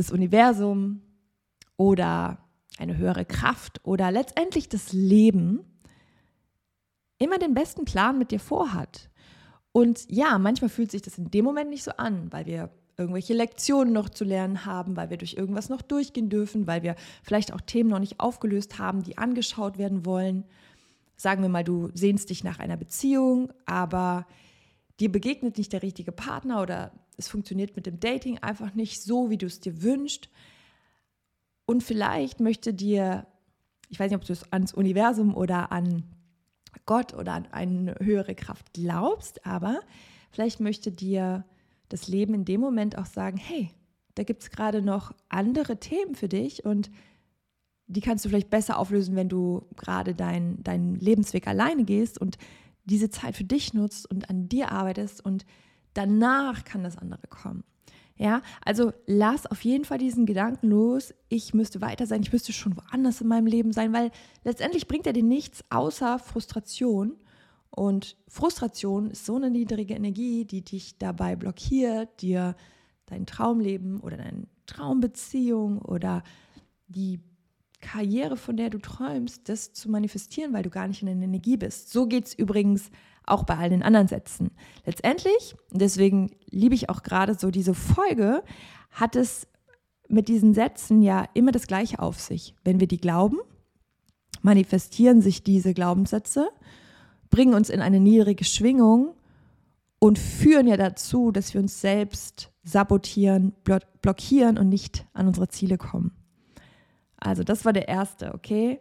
das 0.00 0.10
Universum 0.10 1.02
oder 1.76 2.38
eine 2.78 2.96
höhere 2.96 3.26
Kraft 3.26 3.80
oder 3.84 4.10
letztendlich 4.10 4.68
das 4.68 4.92
Leben 4.94 5.60
immer 7.18 7.38
den 7.38 7.52
besten 7.52 7.84
Plan 7.84 8.18
mit 8.18 8.30
dir 8.30 8.40
vorhat. 8.40 9.10
Und 9.72 10.10
ja, 10.10 10.38
manchmal 10.38 10.70
fühlt 10.70 10.90
sich 10.90 11.02
das 11.02 11.18
in 11.18 11.30
dem 11.30 11.44
Moment 11.44 11.68
nicht 11.68 11.84
so 11.84 11.92
an, 11.92 12.32
weil 12.32 12.46
wir 12.46 12.70
irgendwelche 12.96 13.34
Lektionen 13.34 13.92
noch 13.92 14.08
zu 14.08 14.24
lernen 14.24 14.64
haben, 14.64 14.96
weil 14.96 15.10
wir 15.10 15.18
durch 15.18 15.34
irgendwas 15.34 15.68
noch 15.68 15.82
durchgehen 15.82 16.30
dürfen, 16.30 16.66
weil 16.66 16.82
wir 16.82 16.96
vielleicht 17.22 17.52
auch 17.52 17.60
Themen 17.60 17.90
noch 17.90 17.98
nicht 17.98 18.20
aufgelöst 18.20 18.78
haben, 18.78 19.02
die 19.02 19.18
angeschaut 19.18 19.76
werden 19.76 20.06
wollen. 20.06 20.44
Sagen 21.16 21.42
wir 21.42 21.50
mal, 21.50 21.64
du 21.64 21.90
sehnst 21.92 22.30
dich 22.30 22.42
nach 22.42 22.58
einer 22.58 22.78
Beziehung, 22.78 23.52
aber 23.66 24.26
dir 25.00 25.10
begegnet 25.10 25.58
nicht 25.58 25.72
der 25.72 25.82
richtige 25.82 26.12
Partner 26.12 26.60
oder 26.62 26.92
es 27.16 27.28
funktioniert 27.28 27.74
mit 27.76 27.86
dem 27.86 28.00
Dating 28.00 28.38
einfach 28.38 28.74
nicht 28.74 29.02
so, 29.02 29.30
wie 29.30 29.38
du 29.38 29.46
es 29.46 29.60
dir 29.60 29.82
wünschst. 29.82 30.28
Und 31.66 31.82
vielleicht 31.82 32.40
möchte 32.40 32.74
dir, 32.74 33.26
ich 33.88 33.98
weiß 33.98 34.10
nicht, 34.10 34.20
ob 34.20 34.26
du 34.26 34.32
es 34.32 34.52
ans 34.52 34.74
Universum 34.74 35.34
oder 35.34 35.72
an 35.72 36.04
Gott 36.86 37.14
oder 37.14 37.32
an 37.32 37.46
eine 37.50 37.96
höhere 38.00 38.34
Kraft 38.34 38.72
glaubst, 38.72 39.46
aber 39.46 39.80
vielleicht 40.30 40.60
möchte 40.60 40.92
dir 40.92 41.44
das 41.88 42.08
Leben 42.08 42.34
in 42.34 42.44
dem 42.44 42.60
Moment 42.60 42.96
auch 42.96 43.06
sagen, 43.06 43.36
hey, 43.36 43.70
da 44.14 44.22
gibt 44.22 44.42
es 44.42 44.50
gerade 44.50 44.82
noch 44.82 45.12
andere 45.28 45.78
Themen 45.78 46.14
für 46.14 46.28
dich 46.28 46.64
und 46.64 46.90
die 47.86 48.00
kannst 48.00 48.24
du 48.24 48.28
vielleicht 48.28 48.50
besser 48.50 48.78
auflösen, 48.78 49.16
wenn 49.16 49.28
du 49.28 49.66
gerade 49.76 50.14
deinen 50.14 50.62
dein 50.62 50.94
Lebensweg 50.94 51.48
alleine 51.48 51.84
gehst 51.84 52.20
und 52.20 52.38
diese 52.84 53.10
Zeit 53.10 53.36
für 53.36 53.44
dich 53.44 53.74
nutzt 53.74 54.10
und 54.10 54.30
an 54.30 54.48
dir 54.48 54.72
arbeitest 54.72 55.24
und 55.24 55.44
danach 55.94 56.64
kann 56.64 56.82
das 56.82 56.96
andere 56.96 57.26
kommen. 57.28 57.64
Ja, 58.16 58.42
also 58.62 58.92
lass 59.06 59.46
auf 59.46 59.64
jeden 59.64 59.86
Fall 59.86 59.96
diesen 59.96 60.26
Gedanken 60.26 60.68
los, 60.68 61.14
ich 61.30 61.54
müsste 61.54 61.80
weiter 61.80 62.06
sein, 62.06 62.20
ich 62.20 62.32
müsste 62.32 62.52
schon 62.52 62.76
woanders 62.76 63.22
in 63.22 63.28
meinem 63.28 63.46
Leben 63.46 63.72
sein, 63.72 63.94
weil 63.94 64.10
letztendlich 64.44 64.86
bringt 64.86 65.06
er 65.06 65.14
dir 65.14 65.22
nichts 65.22 65.64
außer 65.70 66.18
Frustration. 66.18 67.16
Und 67.70 68.18
Frustration 68.28 69.10
ist 69.10 69.24
so 69.24 69.36
eine 69.36 69.48
niedrige 69.48 69.94
Energie, 69.94 70.44
die 70.44 70.62
dich 70.62 70.98
dabei 70.98 71.34
blockiert, 71.34 72.20
dir 72.20 72.56
dein 73.06 73.24
Traumleben 73.24 74.00
oder 74.00 74.18
deine 74.18 74.46
Traumbeziehung 74.66 75.78
oder 75.80 76.22
die 76.88 77.20
Karriere, 77.92 78.36
von 78.36 78.56
der 78.56 78.70
du 78.70 78.78
träumst, 78.78 79.48
das 79.48 79.72
zu 79.72 79.90
manifestieren, 79.90 80.52
weil 80.52 80.62
du 80.62 80.70
gar 80.70 80.86
nicht 80.86 81.02
in 81.02 81.06
der 81.06 81.16
Energie 81.16 81.56
bist. 81.56 81.90
So 81.90 82.06
geht 82.06 82.26
es 82.26 82.34
übrigens 82.34 82.90
auch 83.24 83.42
bei 83.42 83.56
all 83.56 83.68
den 83.68 83.82
anderen 83.82 84.06
Sätzen. 84.06 84.52
Letztendlich, 84.86 85.56
deswegen 85.72 86.30
liebe 86.50 86.74
ich 86.74 86.88
auch 86.88 87.02
gerade 87.02 87.34
so 87.34 87.50
diese 87.50 87.74
Folge, 87.74 88.44
hat 88.90 89.16
es 89.16 89.48
mit 90.08 90.28
diesen 90.28 90.54
Sätzen 90.54 91.02
ja 91.02 91.26
immer 91.34 91.50
das 91.50 91.66
Gleiche 91.66 91.98
auf 91.98 92.20
sich. 92.20 92.54
Wenn 92.62 92.78
wir 92.78 92.86
die 92.86 93.00
glauben, 93.00 93.38
manifestieren 94.40 95.20
sich 95.20 95.42
diese 95.42 95.74
Glaubenssätze, 95.74 96.48
bringen 97.28 97.54
uns 97.54 97.70
in 97.70 97.80
eine 97.80 97.98
niedrige 97.98 98.44
Schwingung 98.44 99.14
und 99.98 100.18
führen 100.18 100.68
ja 100.68 100.76
dazu, 100.76 101.32
dass 101.32 101.54
wir 101.54 101.60
uns 101.60 101.80
selbst 101.80 102.52
sabotieren, 102.62 103.52
blockieren 104.00 104.58
und 104.58 104.68
nicht 104.68 105.06
an 105.12 105.26
unsere 105.26 105.48
Ziele 105.48 105.76
kommen. 105.76 106.19
Also 107.20 107.44
das 107.44 107.64
war 107.64 107.72
der 107.72 107.88
erste, 107.88 108.34
okay? 108.34 108.80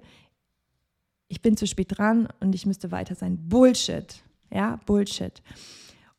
Ich 1.27 1.41
bin 1.41 1.57
zu 1.57 1.67
spät 1.67 1.97
dran 1.97 2.27
und 2.39 2.55
ich 2.55 2.65
müsste 2.65 2.91
weiter 2.91 3.15
sein. 3.15 3.37
Bullshit. 3.47 4.23
Ja, 4.51 4.79
Bullshit. 4.85 5.43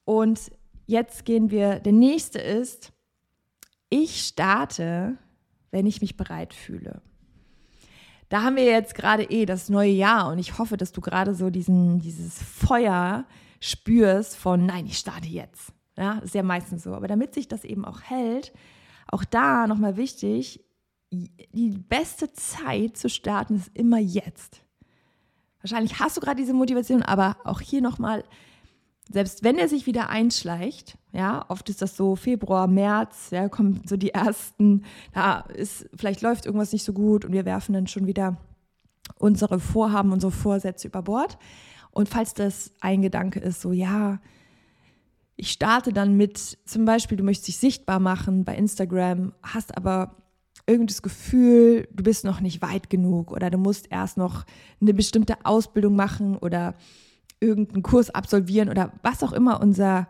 Und 0.05 0.53
jetzt 0.87 1.25
gehen 1.25 1.51
wir, 1.51 1.81
der 1.81 1.93
nächste 1.93 2.39
ist, 2.39 2.93
ich 3.89 4.23
starte, 4.23 5.17
wenn 5.71 5.87
ich 5.87 6.01
mich 6.01 6.17
bereit 6.17 6.55
fühle. 6.55 7.03
Da 8.29 8.43
haben 8.43 8.55
wir 8.55 8.65
jetzt 8.65 8.95
gerade 8.95 9.25
eh 9.25 9.45
das 9.45 9.69
neue 9.69 9.91
Jahr 9.91 10.31
und 10.31 10.39
ich 10.39 10.59
hoffe, 10.59 10.77
dass 10.77 10.93
du 10.93 11.01
gerade 11.01 11.35
so 11.35 11.51
diesen, 11.51 11.99
dieses 11.99 12.41
Feuer 12.41 13.25
spürst 13.59 14.37
von, 14.37 14.65
nein, 14.67 14.87
ich 14.87 14.99
starte 14.99 15.27
jetzt. 15.27 15.73
Ja, 15.99 16.19
ist 16.19 16.35
ja 16.35 16.45
meistens 16.45 16.85
so. 16.85 16.95
Aber 16.95 17.09
damit 17.09 17.35
sich 17.35 17.49
das 17.49 17.65
eben 17.65 17.85
auch 17.85 18.03
hält, 18.03 18.53
auch 19.09 19.25
da 19.25 19.67
nochmal 19.67 19.97
wichtig, 19.97 20.65
die 21.11 21.71
beste 21.71 22.33
Zeit 22.33 22.97
zu 22.97 23.09
starten 23.09 23.57
ist 23.57 23.71
immer 23.75 23.99
jetzt. 23.99 24.63
Wahrscheinlich 25.61 25.99
hast 25.99 26.17
du 26.17 26.21
gerade 26.21 26.41
diese 26.41 26.55
Motivation, 26.55 27.03
aber 27.03 27.37
auch 27.45 27.61
hier 27.61 27.83
nochmal, 27.83 28.25
selbst 29.11 29.43
wenn 29.45 29.59
er 29.59 29.69
sich 29.69 29.87
wieder 29.87 30.09
einschleicht, 30.09 30.97
ja, 31.13 31.45
oft 31.49 31.69
ist 31.69 31.83
das 31.83 31.97
so 31.97 32.17
Februar, 32.17 32.67
März, 32.67 33.31
ja, 33.31 33.49
kommen 33.49 33.83
so 33.85 33.97
die 33.97 34.15
ersten, 34.15 34.85
da 35.13 35.41
ist, 35.41 35.89
vielleicht 35.95 36.23
läuft 36.23 36.47
irgendwas 36.47 36.73
nicht 36.73 36.85
so 36.85 36.93
gut 36.93 37.25
und 37.25 37.33
wir 37.33 37.45
werfen 37.45 37.73
dann 37.73 37.89
schon 37.89 38.07
wieder 38.07 38.39
unsere 39.17 39.59
Vorhaben, 39.61 40.13
unsere 40.13 40.33
Vorsätze 40.33 40.89
über 40.89 41.03
Bord. 41.03 41.39
Und 41.91 42.09
falls 42.09 42.35
das 42.35 42.73
ein 42.81 43.03
Gedanke 43.03 43.41
ist, 43.41 43.61
so, 43.61 43.73
ja, 43.73 44.21
ich 45.37 45.51
starte 45.51 45.93
dann 45.93 46.17
mit, 46.17 46.59
zum 46.65 46.85
Beispiel, 46.85 47.17
du 47.17 47.25
möchtest 47.25 47.49
dich 47.49 47.57
sichtbar 47.57 47.99
machen 47.99 48.45
bei 48.45 48.55
Instagram, 48.55 49.33
hast 49.43 49.77
aber 49.77 50.15
irgendwie 50.67 50.93
das 50.93 51.03
Gefühl, 51.03 51.89
du 51.93 52.03
bist 52.03 52.25
noch 52.25 52.41
nicht 52.41 52.63
weit 52.63 52.91
genug 52.91 53.33
oder 53.33 53.51
du 53.51 53.59
musst 53.59 53.91
erst 53.91 54.17
noch 54.17 54.45
eine 54.81 54.95
bestimmte 54.95 55.45
Ausbildung 55.45 55.97
machen 55.97 56.37
oder 56.37 56.75
irgendeinen 57.41 57.83
Kurs 57.83 58.11
absolvieren 58.11 58.69
oder 58.69 58.93
was 59.03 59.23
auch 59.23 59.33
immer 59.33 59.61
unser 59.61 60.09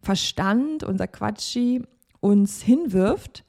Verstand, 0.00 0.84
unser 0.84 1.08
Quatschi 1.08 1.82
uns 2.20 2.62
hinwirft, 2.62 3.44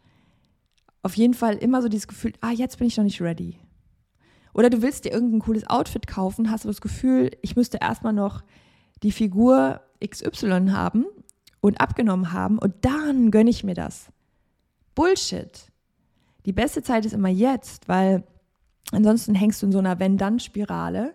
auf 1.04 1.16
jeden 1.16 1.34
Fall 1.34 1.56
immer 1.56 1.82
so 1.82 1.88
dieses 1.88 2.08
Gefühl, 2.08 2.34
ah, 2.42 2.52
jetzt 2.52 2.80
bin 2.80 2.88
ich 2.88 2.98
noch 2.98 3.04
nicht 3.04 3.22
ready. 3.22 3.60
Oder 4.54 4.70
du 4.70 4.82
willst 4.82 5.06
dir 5.06 5.12
irgendein 5.12 5.40
cooles 5.40 5.68
Outfit 5.68 6.08
kaufen, 6.08 6.50
hast 6.50 6.64
aber 6.64 6.72
das 6.72 6.82
Gefühl, 6.82 7.32
ich 7.42 7.56
müsste 7.56 7.78
erstmal 7.78 8.14
noch 8.14 8.44
die 9.04 9.12
Figur 9.12 9.82
XY 10.04 10.70
haben 10.72 11.06
und 11.62 11.80
abgenommen 11.80 12.34
haben 12.34 12.58
und 12.58 12.74
dann 12.82 13.30
gönne 13.30 13.52
ich 13.52 13.64
mir 13.64 13.76
das. 13.76 14.08
Bullshit 14.96 15.72
die 16.48 16.54
beste 16.54 16.82
Zeit 16.82 17.06
ist 17.06 17.14
immer 17.14 17.30
jetzt, 17.30 17.90
weil 17.90 18.24
ansonsten 18.92 19.36
hängst 19.36 19.62
du 19.62 19.66
in 19.66 19.74
so 19.74 19.80
einer 19.80 20.00
Wenn-Dann-Spirale 20.00 21.14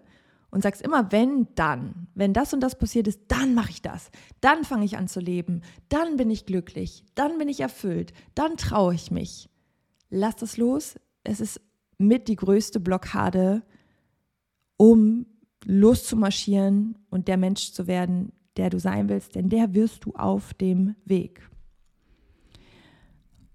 und 0.50 0.62
sagst 0.62 0.82
immer, 0.82 1.10
wenn, 1.10 1.48
dann. 1.54 2.06
Wenn 2.14 2.34
das 2.34 2.52
und 2.52 2.60
das 2.60 2.78
passiert 2.78 3.08
ist, 3.08 3.22
dann 3.28 3.54
mache 3.54 3.70
ich 3.70 3.80
das. 3.80 4.10
Dann 4.42 4.62
fange 4.62 4.84
ich 4.84 4.98
an 4.98 5.08
zu 5.08 5.20
leben. 5.20 5.62
Dann 5.88 6.18
bin 6.18 6.30
ich 6.30 6.44
glücklich. 6.44 7.06
Dann 7.14 7.38
bin 7.38 7.48
ich 7.48 7.60
erfüllt. 7.60 8.12
Dann 8.34 8.58
traue 8.58 8.94
ich 8.94 9.10
mich. 9.10 9.48
Lass 10.10 10.36
das 10.36 10.58
los. 10.58 10.96
Es 11.24 11.40
ist 11.40 11.62
mit 11.96 12.28
die 12.28 12.36
größte 12.36 12.78
Blockade, 12.78 13.62
um 14.76 15.24
loszumarschieren 15.64 16.98
und 17.08 17.26
der 17.26 17.38
Mensch 17.38 17.72
zu 17.72 17.86
werden, 17.86 18.32
der 18.58 18.68
du 18.68 18.78
sein 18.78 19.08
willst, 19.08 19.34
denn 19.34 19.48
der 19.48 19.72
wirst 19.72 20.04
du 20.04 20.12
auf 20.12 20.52
dem 20.52 20.94
Weg. 21.06 21.48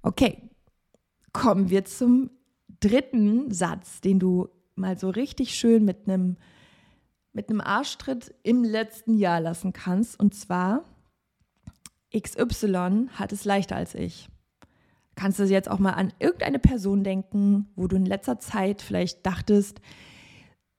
Okay, 0.02 0.47
kommen 1.38 1.70
wir 1.70 1.86
zum 1.86 2.32
dritten 2.80 3.52
Satz, 3.52 4.02
den 4.02 4.18
du 4.18 4.50
mal 4.76 4.98
so 4.98 5.10
richtig 5.10 5.54
schön 5.54 5.86
mit 5.86 6.08
einem 6.08 6.38
mit 7.32 7.52
Arschtritt 7.62 8.34
im 8.42 8.64
letzten 8.64 9.14
Jahr 9.14 9.40
lassen 9.40 9.72
kannst. 9.72 10.20
Und 10.20 10.34
zwar, 10.34 10.84
XY 12.18 13.10
hat 13.12 13.32
es 13.32 13.46
leichter 13.46 13.76
als 13.76 13.94
ich. 13.94 14.28
Kannst 15.14 15.38
du 15.38 15.44
jetzt 15.44 15.70
auch 15.70 15.78
mal 15.78 15.92
an 15.92 16.12
irgendeine 16.18 16.58
Person 16.58 17.04
denken, 17.04 17.68
wo 17.76 17.88
du 17.88 17.98
in 17.98 18.08
letzter 18.08 18.40
Zeit 18.40 18.82
vielleicht 18.82 19.24
dachtest, 19.24 19.80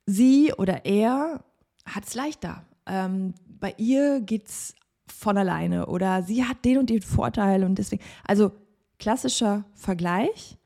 sie 0.07 0.53
oder 0.59 0.85
er 0.85 1.45
hat 1.85 2.05
es 2.05 2.15
leichter. 2.15 2.65
Ähm, 2.87 3.35
bei 3.47 3.75
ihr 3.79 4.21
geht 4.21 4.49
es 4.49 4.75
von 5.07 5.39
alleine 5.39 5.87
oder 5.87 6.25
sie 6.25 6.45
hat 6.45 6.65
den 6.65 6.79
und 6.79 6.91
den 6.91 7.03
Vorteil 7.03 7.63
und 7.63 7.79
deswegen, 7.79 8.03
also 8.25 8.51
klassischer 8.99 9.65
Vergleich, 9.75 10.59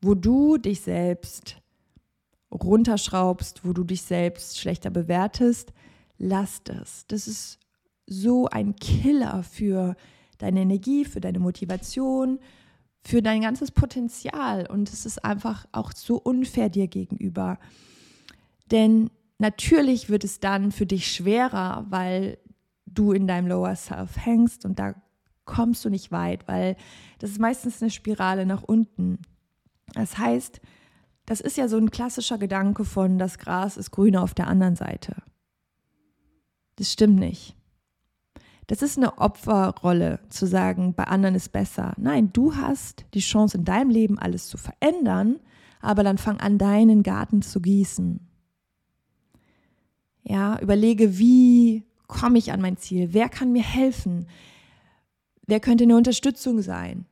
wo 0.00 0.14
du 0.14 0.58
dich 0.58 0.80
selbst 0.82 1.56
runterschraubst, 2.52 3.64
wo 3.64 3.72
du 3.72 3.84
dich 3.84 4.02
selbst 4.02 4.58
schlechter 4.58 4.90
bewertest, 4.90 5.72
lass 6.18 6.62
das. 6.62 7.06
Das 7.08 7.26
ist 7.26 7.58
so 8.06 8.46
ein 8.46 8.76
Killer 8.76 9.42
für 9.42 9.96
deine 10.38 10.60
Energie, 10.60 11.04
für 11.04 11.20
deine 11.20 11.38
Motivation, 11.38 12.38
für 13.02 13.22
dein 13.22 13.42
ganzes 13.42 13.70
Potenzial. 13.70 14.66
Und 14.66 14.92
es 14.92 15.06
ist 15.06 15.24
einfach 15.24 15.66
auch 15.72 15.92
so 15.92 16.16
unfair 16.16 16.68
dir 16.68 16.86
gegenüber. 16.86 17.58
Denn 18.70 19.10
natürlich 19.38 20.08
wird 20.08 20.24
es 20.24 20.40
dann 20.40 20.70
für 20.70 20.86
dich 20.86 21.12
schwerer, 21.12 21.86
weil 21.88 22.38
du 22.86 23.12
in 23.12 23.26
deinem 23.26 23.48
Lower 23.48 23.74
Self 23.74 24.16
hängst 24.16 24.64
und 24.64 24.78
da 24.78 24.94
kommst 25.44 25.84
du 25.84 25.90
nicht 25.90 26.12
weit, 26.12 26.46
weil 26.48 26.76
das 27.18 27.30
ist 27.30 27.40
meistens 27.40 27.82
eine 27.82 27.90
Spirale 27.90 28.46
nach 28.46 28.62
unten. 28.62 29.18
Das 29.94 30.18
heißt, 30.18 30.60
das 31.26 31.40
ist 31.40 31.56
ja 31.56 31.68
so 31.68 31.76
ein 31.76 31.90
klassischer 31.90 32.38
Gedanke 32.38 32.84
von, 32.84 33.18
das 33.18 33.38
Gras 33.38 33.76
ist 33.76 33.90
grüner 33.90 34.22
auf 34.22 34.34
der 34.34 34.48
anderen 34.48 34.76
Seite. 34.76 35.16
Das 36.76 36.92
stimmt 36.92 37.18
nicht. 37.18 37.56
Das 38.66 38.82
ist 38.82 38.96
eine 38.96 39.18
Opferrolle 39.18 40.20
zu 40.30 40.46
sagen, 40.46 40.94
bei 40.94 41.04
anderen 41.04 41.34
ist 41.34 41.52
besser. 41.52 41.92
Nein, 41.98 42.32
du 42.32 42.56
hast 42.56 43.04
die 43.14 43.20
Chance 43.20 43.58
in 43.58 43.64
deinem 43.64 43.90
Leben 43.90 44.18
alles 44.18 44.48
zu 44.48 44.56
verändern, 44.56 45.40
aber 45.80 46.02
dann 46.02 46.18
fang 46.18 46.40
an, 46.40 46.56
deinen 46.56 47.02
Garten 47.02 47.42
zu 47.42 47.60
gießen. 47.60 48.20
Ja, 50.22 50.58
überlege, 50.60 51.18
wie 51.18 51.84
komme 52.06 52.38
ich 52.38 52.52
an 52.52 52.62
mein 52.62 52.78
Ziel? 52.78 53.12
Wer 53.12 53.28
kann 53.28 53.52
mir 53.52 53.62
helfen? 53.62 54.26
Wer 55.46 55.60
könnte 55.60 55.84
eine 55.84 55.96
Unterstützung 55.96 56.62
sein? 56.62 57.06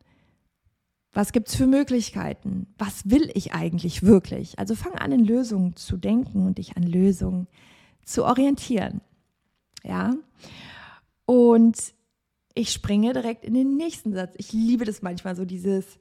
Was 1.12 1.33
gibt 1.33 1.49
es 1.49 1.57
für 1.57 1.67
Möglichkeiten? 1.67 2.67
Was 2.79 3.11
will 3.11 3.31
ich 3.35 3.53
eigentlich 3.53 4.03
wirklich? 4.03 4.59
Also 4.59 4.75
fang 4.75 4.95
an, 4.95 5.12
in 5.12 5.25
Lösungen 5.25 5.77
zu 5.77 5.99
denken 5.99 6.47
und 6.47 6.57
dich 6.57 6.77
an 6.77 6.85
Lösungen 6.85 7.49
zu 8.05 8.25
orientieren. 8.25 9.03
Ja. 9.85 10.15
Und 11.27 11.77
ich 12.55 12.73
springe 12.73 13.12
direkt 13.12 13.45
in 13.45 13.55
den 13.55 13.77
nächsten 13.77 14.15
Satz. 14.15 14.35
Ich 14.39 14.53
liebe 14.53 14.87
das 14.87 15.03
manchmal 15.03 15.37
so, 15.37 15.45
dieses 15.45 15.99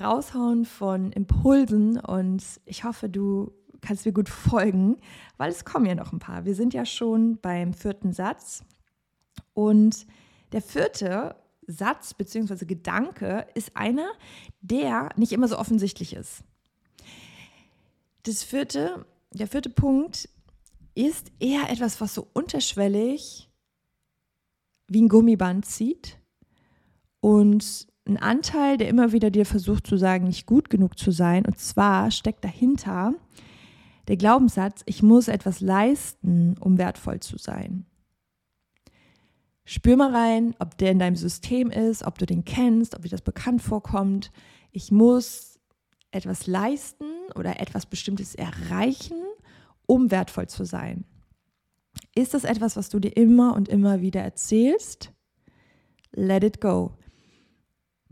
Raushauen 0.00 0.64
von 0.64 1.12
Impulsen. 1.12 1.98
Und 1.98 2.42
ich 2.64 2.84
hoffe, 2.84 3.10
du 3.10 3.52
kannst 3.82 4.06
mir 4.06 4.12
gut 4.12 4.30
folgen, 4.30 4.96
weil 5.36 5.50
es 5.50 5.66
kommen 5.66 5.84
ja 5.86 5.94
noch 5.94 6.12
ein 6.12 6.18
paar. 6.18 6.46
Wir 6.46 6.54
sind 6.54 6.72
ja 6.72 6.86
schon 6.86 7.38
beim 7.42 7.74
vierten 7.74 8.14
Satz. 8.14 8.64
Und 9.52 10.06
der 10.52 10.62
vierte 10.62 11.36
Satz 11.66 12.14
bzw. 12.14 12.64
Gedanke 12.64 13.46
ist 13.54 13.76
einer, 13.76 14.10
der 14.60 15.10
nicht 15.16 15.32
immer 15.32 15.48
so 15.48 15.58
offensichtlich 15.58 16.14
ist. 16.14 16.42
Das 18.24 18.42
vierte, 18.42 19.06
der 19.32 19.48
vierte 19.48 19.70
Punkt 19.70 20.28
ist 20.94 21.32
eher 21.40 21.70
etwas, 21.70 22.00
was 22.00 22.14
so 22.14 22.28
unterschwellig 22.32 23.48
wie 24.88 25.02
ein 25.02 25.08
Gummiband 25.08 25.64
zieht 25.64 26.18
und 27.20 27.86
ein 28.06 28.16
Anteil, 28.16 28.76
der 28.76 28.88
immer 28.88 29.12
wieder 29.12 29.30
dir 29.30 29.46
versucht 29.46 29.86
zu 29.86 29.96
sagen, 29.96 30.26
nicht 30.26 30.46
gut 30.46 30.70
genug 30.70 30.98
zu 30.98 31.12
sein. 31.12 31.46
Und 31.46 31.58
zwar 31.58 32.10
steckt 32.10 32.44
dahinter 32.44 33.14
der 34.08 34.16
Glaubenssatz, 34.16 34.82
ich 34.86 35.02
muss 35.02 35.28
etwas 35.28 35.60
leisten, 35.60 36.56
um 36.58 36.78
wertvoll 36.78 37.20
zu 37.20 37.38
sein. 37.38 37.86
Spür 39.72 39.96
mal 39.96 40.14
rein, 40.14 40.54
ob 40.58 40.76
der 40.76 40.90
in 40.90 40.98
deinem 40.98 41.16
System 41.16 41.70
ist, 41.70 42.02
ob 42.02 42.18
du 42.18 42.26
den 42.26 42.44
kennst, 42.44 42.94
ob 42.94 43.04
dir 43.04 43.08
das 43.08 43.22
bekannt 43.22 43.62
vorkommt. 43.62 44.30
Ich 44.70 44.92
muss 44.92 45.58
etwas 46.10 46.46
leisten 46.46 47.06
oder 47.36 47.58
etwas 47.58 47.86
Bestimmtes 47.86 48.34
erreichen, 48.34 49.16
um 49.86 50.10
wertvoll 50.10 50.46
zu 50.46 50.66
sein. 50.66 51.06
Ist 52.14 52.34
das 52.34 52.44
etwas, 52.44 52.76
was 52.76 52.90
du 52.90 52.98
dir 52.98 53.16
immer 53.16 53.54
und 53.54 53.66
immer 53.70 54.02
wieder 54.02 54.20
erzählst? 54.20 55.10
Let 56.10 56.44
it 56.44 56.60
go. 56.60 56.92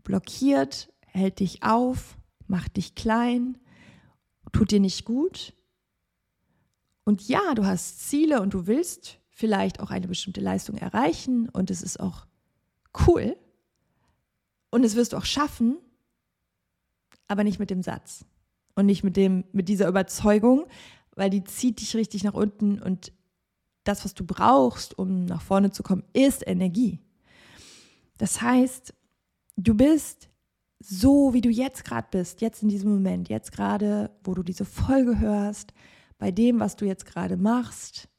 Blockiert, 0.03 0.91
hält 1.09 1.41
dich 1.41 1.63
auf, 1.63 2.17
macht 2.47 2.79
dich 2.79 2.95
klein, 2.95 3.59
tut 4.51 4.71
dir 4.71 4.81
nicht 4.81 5.05
gut. 5.05 5.53
Und 7.05 7.29
ja, 7.29 7.53
du 7.55 7.67
hast 7.67 8.09
Ziele 8.09 8.41
und 8.41 8.55
du 8.55 8.67
willst 8.67 9.20
vielleicht 9.41 9.81
auch 9.81 9.91
eine 9.91 10.07
bestimmte 10.07 10.43
Leistung 10.43 10.77
erreichen 10.77 11.49
und 11.49 11.71
es 11.71 11.81
ist 11.81 11.99
auch 11.99 12.27
cool 13.07 13.37
und 14.71 14.85
es 14.85 14.97
wirst 14.97 15.15
du 15.15 15.17
auch 15.17 15.25
schaffen, 15.25 15.79
aber 17.27 17.43
nicht 17.43 17.59
mit 17.59 17.71
dem 17.71 17.83
Satz 17.83 18.27
und 18.75 18.85
nicht 18.85 19.03
mit 19.03 19.17
dem 19.17 19.45
mit 19.53 19.71
dieser 19.71 19.89
Überzeugung, 19.89 20.67
weil 21.17 21.31
die 21.31 21.43
zieht 21.43 21.81
dich 21.81 21.97
richtig 21.97 22.23
nach 22.23 22.35
unten 22.35 22.83
und 22.83 23.13
das, 23.85 24.05
was 24.05 24.13
du 24.13 24.27
brauchst, 24.27 24.99
um 24.99 25.25
nach 25.25 25.41
vorne 25.41 25.71
zu 25.71 25.83
kommen, 25.83 26.05
ist 26.13 26.47
Energie. 26.47 27.01
Das 28.19 28.43
heißt, 28.43 28.93
du 29.57 29.75
bist 29.75 30.29
so, 30.81 31.33
wie 31.33 31.41
du 31.41 31.49
jetzt 31.49 31.87
gerade 31.87 32.09
bist, 32.11 32.43
jetzt 32.43 32.63
in 32.63 32.69
diesem 32.69 32.93
Moment, 32.93 33.31
jetzt 33.31 33.53
gerade, 33.53 34.11
wo 34.23 34.35
du 34.35 34.43
diese 34.43 34.67
Folge 34.67 35.19
hörst, 35.19 35.73
bei 36.19 36.31
dem, 36.31 36.61
was 36.61 36.77
du 36.77 36.85
jetzt 36.85 37.07
gerade 37.07 37.39
machst, 37.39 38.11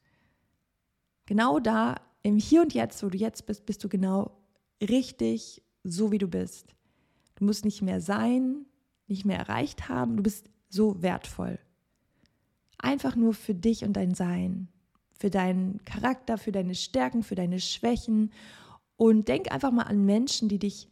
Genau 1.32 1.62
da, 1.62 1.96
im 2.24 2.36
Hier 2.36 2.62
und 2.62 2.74
Jetzt, 2.74 3.02
wo 3.04 3.08
du 3.08 3.18
jetzt 3.18 3.46
bist, 3.46 3.66
bist 3.66 3.82
du 3.86 3.88
genau 3.88 4.38
richtig 4.82 5.64
so, 5.82 6.12
wie 6.12 6.18
du 6.18 6.28
bist. 6.28 6.76
Du 7.36 7.46
musst 7.46 7.64
nicht 7.64 7.82
mehr 7.82 8.02
sein, 8.02 8.66
nicht 9.08 9.24
mehr 9.24 9.38
erreicht 9.38 9.88
haben, 9.88 10.18
du 10.18 10.24
bist 10.24 10.50
so 10.68 11.02
wertvoll. 11.02 11.58
Einfach 12.80 13.16
nur 13.16 13.34
für 13.34 13.56
dich 13.56 13.86
und 13.86 13.94
dein 13.94 14.14
Sein, 14.14 14.68
für 15.14 15.30
deinen 15.30 15.82
Charakter, 15.86 16.38
für 16.38 16.52
deine 16.52 16.76
Stärken, 16.76 17.24
für 17.24 17.36
deine 17.36 17.62
Schwächen. 17.62 18.34
Und 18.98 19.30
denk 19.30 19.54
einfach 19.54 19.72
mal 19.72 19.84
an 19.84 20.04
Menschen, 20.04 20.50
die 20.50 20.60
dich 20.60 20.90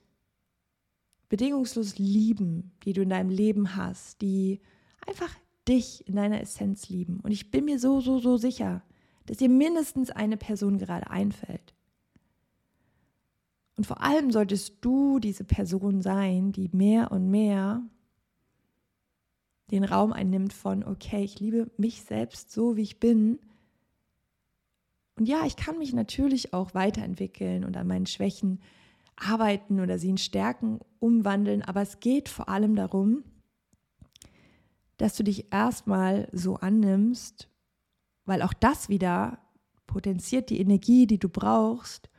bedingungslos 1.28 1.98
lieben, 1.98 2.72
die 2.86 2.94
du 2.94 3.02
in 3.02 3.10
deinem 3.10 3.30
Leben 3.30 3.76
hast, 3.76 4.22
die 4.22 4.62
einfach 5.06 5.36
dich 5.68 6.08
in 6.08 6.16
deiner 6.16 6.40
Essenz 6.40 6.88
lieben. 6.88 7.20
Und 7.24 7.32
ich 7.32 7.52
bin 7.52 7.66
mir 7.66 7.78
so, 7.78 8.00
so, 8.00 8.20
so 8.20 8.38
sicher, 8.38 8.84
dass 9.30 9.38
dir 9.38 9.48
mindestens 9.48 10.10
eine 10.10 10.38
Person 10.38 10.80
gerade 10.80 11.12
einfällt. 11.12 11.76
Und 13.78 13.86
vor 13.86 14.02
allem 14.02 14.32
solltest 14.32 14.78
du 14.82 15.20
diese 15.20 15.44
Person 15.44 16.02
sein, 16.02 16.52
die 16.52 16.68
mehr 16.74 17.12
und 17.12 17.30
mehr 17.30 17.84
den 19.70 19.84
Raum 19.84 20.14
einnimmt 20.14 20.52
von, 20.52 20.84
okay, 20.84 21.24
ich 21.24 21.40
liebe 21.40 21.70
mich 21.78 22.02
selbst 22.02 22.52
so, 22.52 22.76
wie 22.76 22.82
ich 22.82 23.00
bin. 23.00 23.38
Und 25.16 25.30
ja, 25.30 25.46
ich 25.46 25.56
kann 25.56 25.78
mich 25.78 25.94
natürlich 25.94 26.52
auch 26.52 26.74
weiterentwickeln 26.74 27.66
und 27.66 27.78
an 27.78 27.86
meinen 27.86 28.08
Schwächen 28.08 28.60
arbeiten 29.16 29.80
oder 29.80 30.00
sie 30.00 30.10
in 30.10 30.18
Stärken 30.18 30.80
umwandeln, 30.98 31.62
aber 31.62 31.84
es 31.84 32.00
geht 32.00 32.30
vor 32.30 32.50
allem 32.50 32.76
darum, 32.76 33.24
dass 34.98 35.16
du 35.16 35.24
dich 35.24 35.54
erstmal 35.54 36.28
so 36.32 36.56
annimmst, 36.56 37.48
weil 38.30 38.44
auch 38.44 38.54
das 38.54 38.90
wieder 38.90 39.40
potenziert 39.88 40.52
die 40.52 40.60
Energie, 40.60 41.08
die 41.08 41.18
du 41.18 41.30
brauchst, 41.30 42.12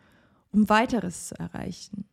um 0.51 0.69
weiteres 0.69 1.29
zu 1.29 1.39
erreichen. 1.39 2.05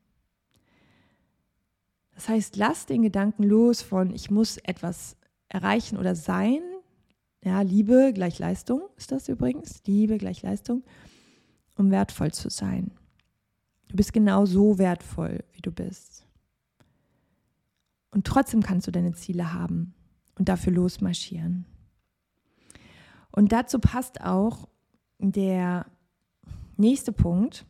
Das 2.14 2.30
heißt, 2.30 2.58
lass 2.58 2.86
den 2.86 3.02
Gedanken 3.02 3.42
los 3.42 3.82
von, 3.82 4.14
ich 4.14 4.30
muss 4.30 4.58
etwas 4.58 5.18
erreichen 5.50 5.98
oder 5.98 6.16
sein. 6.16 6.62
Ja, 7.44 7.62
Liebe 7.62 8.12
gleich 8.14 8.38
Leistung 8.38 8.84
ist 8.98 9.12
das 9.12 9.30
übrigens. 9.30 9.82
Liebe 9.88 10.20
gleich 10.20 10.44
Leistung, 10.44 10.84
um 11.76 11.90
wertvoll 11.90 12.32
zu 12.32 12.52
sein. 12.52 12.92
Du 13.88 13.96
bist 13.96 14.14
genau 14.14 14.46
so 14.46 14.78
wertvoll, 14.78 15.44
wie 15.54 15.62
du 15.62 15.72
bist. 15.72 16.24
Und 18.12 18.28
trotzdem 18.28 18.62
kannst 18.62 18.86
du 18.86 18.92
deine 18.92 19.14
Ziele 19.14 19.54
haben 19.54 19.96
und 20.38 20.50
dafür 20.50 20.74
losmarschieren. 20.74 21.66
Und 23.38 23.52
dazu 23.52 23.78
passt 23.78 24.22
auch 24.22 24.68
der 25.20 25.86
nächste 26.76 27.12
Punkt. 27.12 27.68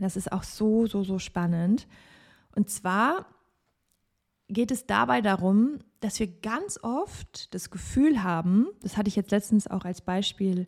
Das 0.00 0.16
ist 0.16 0.32
auch 0.32 0.42
so, 0.42 0.88
so, 0.88 1.04
so 1.04 1.20
spannend. 1.20 1.86
Und 2.56 2.68
zwar 2.68 3.26
geht 4.48 4.72
es 4.72 4.86
dabei 4.86 5.20
darum, 5.20 5.78
dass 6.00 6.18
wir 6.18 6.26
ganz 6.26 6.80
oft 6.82 7.54
das 7.54 7.70
Gefühl 7.70 8.24
haben, 8.24 8.66
das 8.82 8.96
hatte 8.96 9.06
ich 9.06 9.14
jetzt 9.14 9.30
letztens 9.30 9.68
auch 9.68 9.84
als 9.84 10.00
Beispiel 10.00 10.66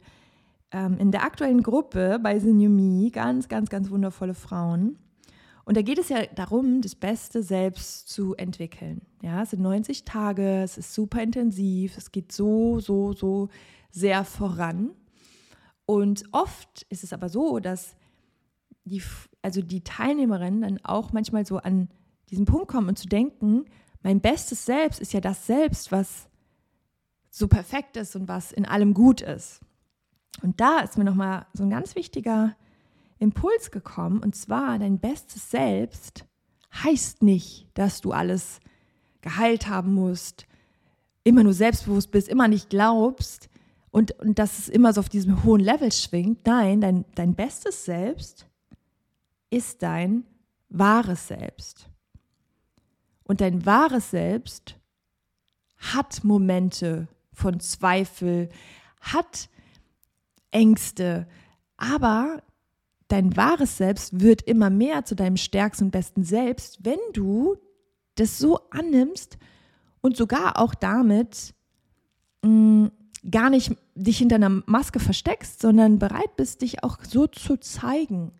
ähm, 0.71 0.97
in 0.99 1.11
der 1.11 1.25
aktuellen 1.25 1.65
Gruppe 1.65 2.21
bei 2.23 2.39
The 2.39 2.53
Me, 2.53 3.11
ganz, 3.11 3.49
ganz, 3.49 3.69
ganz 3.69 3.91
wundervolle 3.91 4.35
Frauen. 4.35 4.97
Und 5.65 5.77
da 5.77 5.83
geht 5.83 5.99
es 5.99 6.09
ja 6.09 6.27
darum, 6.35 6.81
das 6.81 6.95
Beste 6.95 7.43
selbst 7.43 8.09
zu 8.09 8.35
entwickeln. 8.35 9.03
Ja, 9.23 9.43
es 9.43 9.51
sind 9.51 9.63
90 9.63 10.05
Tage, 10.05 10.63
es 10.63 10.77
ist 10.77 10.93
super 10.93 11.23
intensiv, 11.23 11.97
es 11.97 12.11
geht 12.11 12.33
so, 12.33 12.81
so, 12.81 13.13
so 13.13 13.49
sehr 13.91 14.25
voran. 14.25 14.91
Und 15.87 16.25
oft 16.33 16.87
ist 16.89 17.05
es 17.05 17.13
aber 17.13 17.29
so, 17.29 17.61
dass 17.61 17.95
die, 18.85 19.03
also 19.43 19.63
die 19.63 19.85
Teilnehmerinnen 19.85 20.63
dann 20.63 20.81
auch 20.85 21.13
manchmal 21.13 21.47
so 21.47 21.59
an 21.59 21.89
diesen 22.31 22.47
Punkt 22.47 22.69
kommen 22.69 22.89
und 22.89 22.99
zu 22.99 23.09
denken, 23.09 23.67
mein 24.03 24.21
bestes 24.21 24.65
Selbst 24.67 25.01
ist 25.01 25.13
ja 25.13 25.21
das 25.21 25.47
Selbst, 25.47 25.93
was 25.93 26.29
so 27.31 27.47
perfekt 27.47 27.97
ist 27.97 28.17
und 28.17 28.27
was 28.27 28.53
in 28.53 28.67
allem 28.67 28.95
gut 28.95 29.21
ist. 29.21 29.61
Und 30.43 30.61
da 30.61 30.81
ist 30.81 30.99
mir 30.99 31.05
nochmal 31.05 31.47
so 31.53 31.63
ein 31.63 31.71
ganz 31.71 31.95
wichtiger 31.95 32.57
Impuls 33.23 33.71
gekommen, 33.71 34.19
und 34.19 34.35
zwar 34.35 34.81
dein 34.81 34.99
bestes 34.99 35.51
Selbst 35.51 36.25
heißt 36.75 37.23
nicht, 37.23 37.69
dass 37.75 38.01
du 38.01 38.11
alles 38.11 38.59
geheilt 39.21 39.69
haben 39.69 39.95
musst, 39.95 40.47
immer 41.23 41.45
nur 41.45 41.53
selbstbewusst 41.53 42.11
bist, 42.11 42.29
immer 42.29 42.49
nicht 42.49 42.69
glaubst 42.69 43.49
und, 43.93 44.19
und 44.19 44.41
dass 44.41 44.59
es 44.59 44.69
immer 44.69 44.93
so 44.93 45.01
auf 45.01 45.09
diesem 45.09 45.45
hohen 45.45 45.61
Level 45.61 45.93
schwingt. 45.93 46.45
Nein, 46.47 46.81
dein, 46.81 47.05
dein 47.15 47.37
bestes 47.37 47.85
Selbst 47.85 48.49
ist 49.51 49.85
dein 49.85 50.25
wahres 50.69 51.29
Selbst. 51.29 51.89
Und 53.23 53.41
dein 53.41 53.65
wahres 53.65 54.11
Selbst 54.11 54.81
hat 55.77 56.25
Momente 56.25 57.07
von 57.33 57.61
Zweifel, 57.61 58.49
hat 59.01 59.49
Ängste, 60.51 61.29
aber 61.77 62.43
dein 63.13 63.37
wahres 63.37 63.77
Selbst 63.77 64.21
wird 64.21 64.41
immer 64.41 64.71
mehr 64.71 65.05
zu 65.05 65.15
deinem 65.15 65.37
stärksten 65.37 65.85
und 65.85 65.91
besten 65.91 66.25
Selbst, 66.25 66.83
wenn 66.83 66.99
du 67.13 67.57
das 68.15 68.39
so 68.39 68.59
annimmst 68.71 69.37
und 70.01 70.17
sogar 70.17 70.59
auch 70.59 70.75
damit 70.75 71.55
mh, 72.43 72.49
mm, 72.51 72.93
gar 73.31 73.51
nicht 73.51 73.77
dich 73.95 74.17
hinter 74.17 74.37
einer 74.37 74.63
Maske 74.65 74.99
versteckst, 74.99 75.61
sondern 75.61 75.99
bereit 75.99 76.37
bist, 76.37 76.63
dich 76.63 76.83
auch 76.83 76.99
so 77.05 77.27
zu 77.27 77.59
zeigen. 77.59 78.33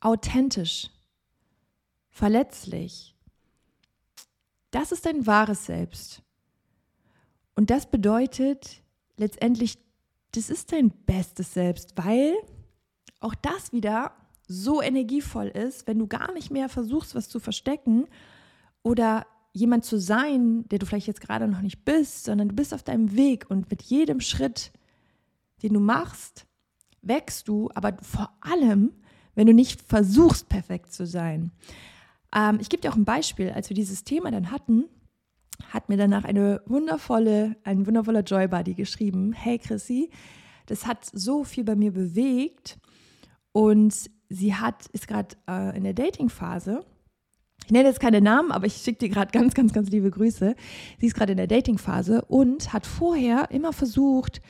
Authentisch, 0.00 0.90
verletzlich. 2.08 3.16
Das 4.70 4.92
ist 4.92 5.04
dein 5.04 5.26
wahres 5.26 5.66
Selbst. 5.66 6.22
Und 7.56 7.70
das 7.70 7.90
bedeutet 7.90 8.82
letztendlich, 9.16 9.78
das 10.30 10.48
ist 10.48 10.70
dein 10.70 10.90
bestes 10.90 11.54
Selbst, 11.54 11.94
weil 11.96 12.34
auch 13.20 13.34
das 13.34 13.72
wieder 13.72 14.12
so 14.46 14.80
energievoll 14.80 15.48
ist, 15.48 15.86
wenn 15.86 15.98
du 15.98 16.06
gar 16.06 16.32
nicht 16.32 16.50
mehr 16.50 16.68
versuchst, 16.68 17.14
was 17.14 17.28
zu 17.28 17.38
verstecken 17.38 18.06
oder 18.82 19.26
jemand 19.52 19.84
zu 19.84 19.98
sein, 19.98 20.66
der 20.68 20.78
du 20.78 20.86
vielleicht 20.86 21.06
jetzt 21.06 21.20
gerade 21.20 21.48
noch 21.48 21.60
nicht 21.60 21.84
bist, 21.84 22.24
sondern 22.24 22.48
du 22.48 22.54
bist 22.54 22.72
auf 22.72 22.82
deinem 22.82 23.14
Weg 23.16 23.46
und 23.50 23.70
mit 23.70 23.82
jedem 23.82 24.20
Schritt, 24.20 24.72
den 25.62 25.74
du 25.74 25.80
machst, 25.80 26.46
wächst 27.02 27.48
du, 27.48 27.70
aber 27.74 27.96
vor 28.02 28.32
allem, 28.40 28.92
wenn 29.34 29.46
du 29.46 29.54
nicht 29.54 29.82
versuchst, 29.82 30.48
perfekt 30.48 30.92
zu 30.92 31.06
sein. 31.06 31.52
Ähm, 32.34 32.58
ich 32.60 32.68
gebe 32.68 32.80
dir 32.80 32.90
auch 32.90 32.96
ein 32.96 33.04
Beispiel. 33.04 33.50
Als 33.50 33.68
wir 33.68 33.74
dieses 33.74 34.04
Thema 34.04 34.30
dann 34.30 34.50
hatten, 34.50 34.84
hat 35.70 35.88
mir 35.88 35.96
danach 35.96 36.24
eine 36.24 36.62
wundervolle, 36.66 37.56
ein 37.64 37.86
wundervoller 37.86 38.22
Joy 38.22 38.48
Buddy 38.48 38.74
geschrieben. 38.74 39.32
Hey 39.32 39.58
Chrissy, 39.58 40.10
das 40.66 40.86
hat 40.86 41.04
so 41.04 41.44
viel 41.44 41.64
bei 41.64 41.76
mir 41.76 41.92
bewegt 41.92 42.78
und 43.58 43.94
sie 44.28 44.54
hat, 44.54 44.86
ist 44.92 45.08
gerade 45.08 45.36
äh, 45.48 45.76
in 45.76 45.84
der 45.84 45.94
Dating-Phase 45.94 46.84
ich 47.64 47.72
nenne 47.72 47.88
jetzt 47.88 48.00
keine 48.00 48.22
Namen, 48.22 48.50
aber 48.50 48.66
ich 48.66 48.76
schicke 48.76 49.00
dir 49.00 49.08
gerade 49.10 49.30
ganz, 49.30 49.52
ganz, 49.52 49.74
ganz 49.74 49.90
liebe 49.90 50.10
Grüße. 50.10 50.54
Sie 50.98 51.06
ist 51.06 51.14
gerade 51.14 51.32
in 51.32 51.36
der 51.36 51.46
Dating-Phase 51.46 52.24
und 52.24 52.72
hat 52.72 52.86
vorher 52.86 53.50
immer 53.50 53.74
versucht, 53.74 54.40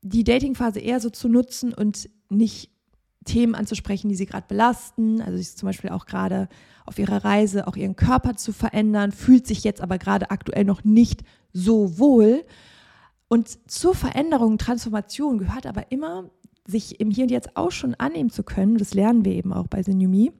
die 0.00 0.24
Dating-Phase 0.24 0.80
eher 0.80 1.00
so 1.00 1.10
zu 1.10 1.28
nutzen 1.28 1.74
und 1.74 2.08
nicht 2.30 2.70
Themen 3.26 3.54
anzusprechen, 3.54 4.08
die 4.08 4.14
sie 4.14 4.24
gerade 4.24 4.46
belasten. 4.48 5.20
Also 5.20 5.36
sie 5.36 5.42
ist 5.42 5.58
zum 5.58 5.66
Beispiel 5.66 5.90
auch 5.90 6.06
gerade 6.06 6.48
auf 6.86 6.98
ihrer 6.98 7.24
Reise, 7.24 7.66
auch 7.66 7.76
ihren 7.76 7.96
Körper 7.96 8.36
zu 8.36 8.52
verändern, 8.52 9.12
fühlt 9.12 9.46
sich 9.46 9.62
jetzt 9.62 9.82
aber 9.82 9.98
gerade 9.98 10.30
aktuell 10.30 10.64
noch 10.64 10.82
nicht 10.82 11.24
so 11.52 11.98
wohl. 11.98 12.42
Und 13.28 13.70
zur 13.70 13.94
Veränderung, 13.94 14.56
Transformation 14.56 15.36
gehört 15.36 15.66
aber 15.66 15.92
immer, 15.92 16.30
sich 16.66 17.00
im 17.00 17.10
Hier 17.10 17.24
und 17.24 17.30
Jetzt 17.30 17.56
auch 17.56 17.70
schon 17.70 17.94
annehmen 17.94 18.30
zu 18.30 18.42
können. 18.42 18.78
Das 18.78 18.94
lernen 18.94 19.24
wir 19.24 19.32
eben 19.32 19.52
auch 19.52 19.66
bei 19.66 19.82
Sinyumi. 19.82 20.32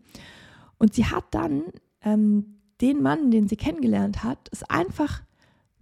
Und 0.79 0.95
sie 0.95 1.07
hat 1.07 1.25
dann 1.33 1.65
ähm, 2.03 2.61
den 2.81 3.03
Mann, 3.03 3.31
den 3.31 3.49
sie 3.49 3.57
kennengelernt 3.57 4.25
hat, 4.25 4.49
es 4.53 4.63
einfach 4.65 5.23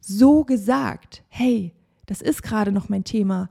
so 0.01 0.45
gesagt, 0.45 1.23
hey, 1.29 1.75
das 2.07 2.23
ist 2.23 2.43
gerade 2.43 2.73
noch 2.73 2.89
mein 2.89 3.05
Thema. 3.05 3.49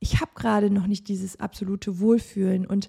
Ich 0.00 0.20
habe 0.20 0.30
gerade 0.34 0.70
noch 0.70 0.86
nicht 0.86 1.08
dieses 1.08 1.38
absolute 1.38 2.00
Wohlfühlen 2.00 2.66
und 2.66 2.88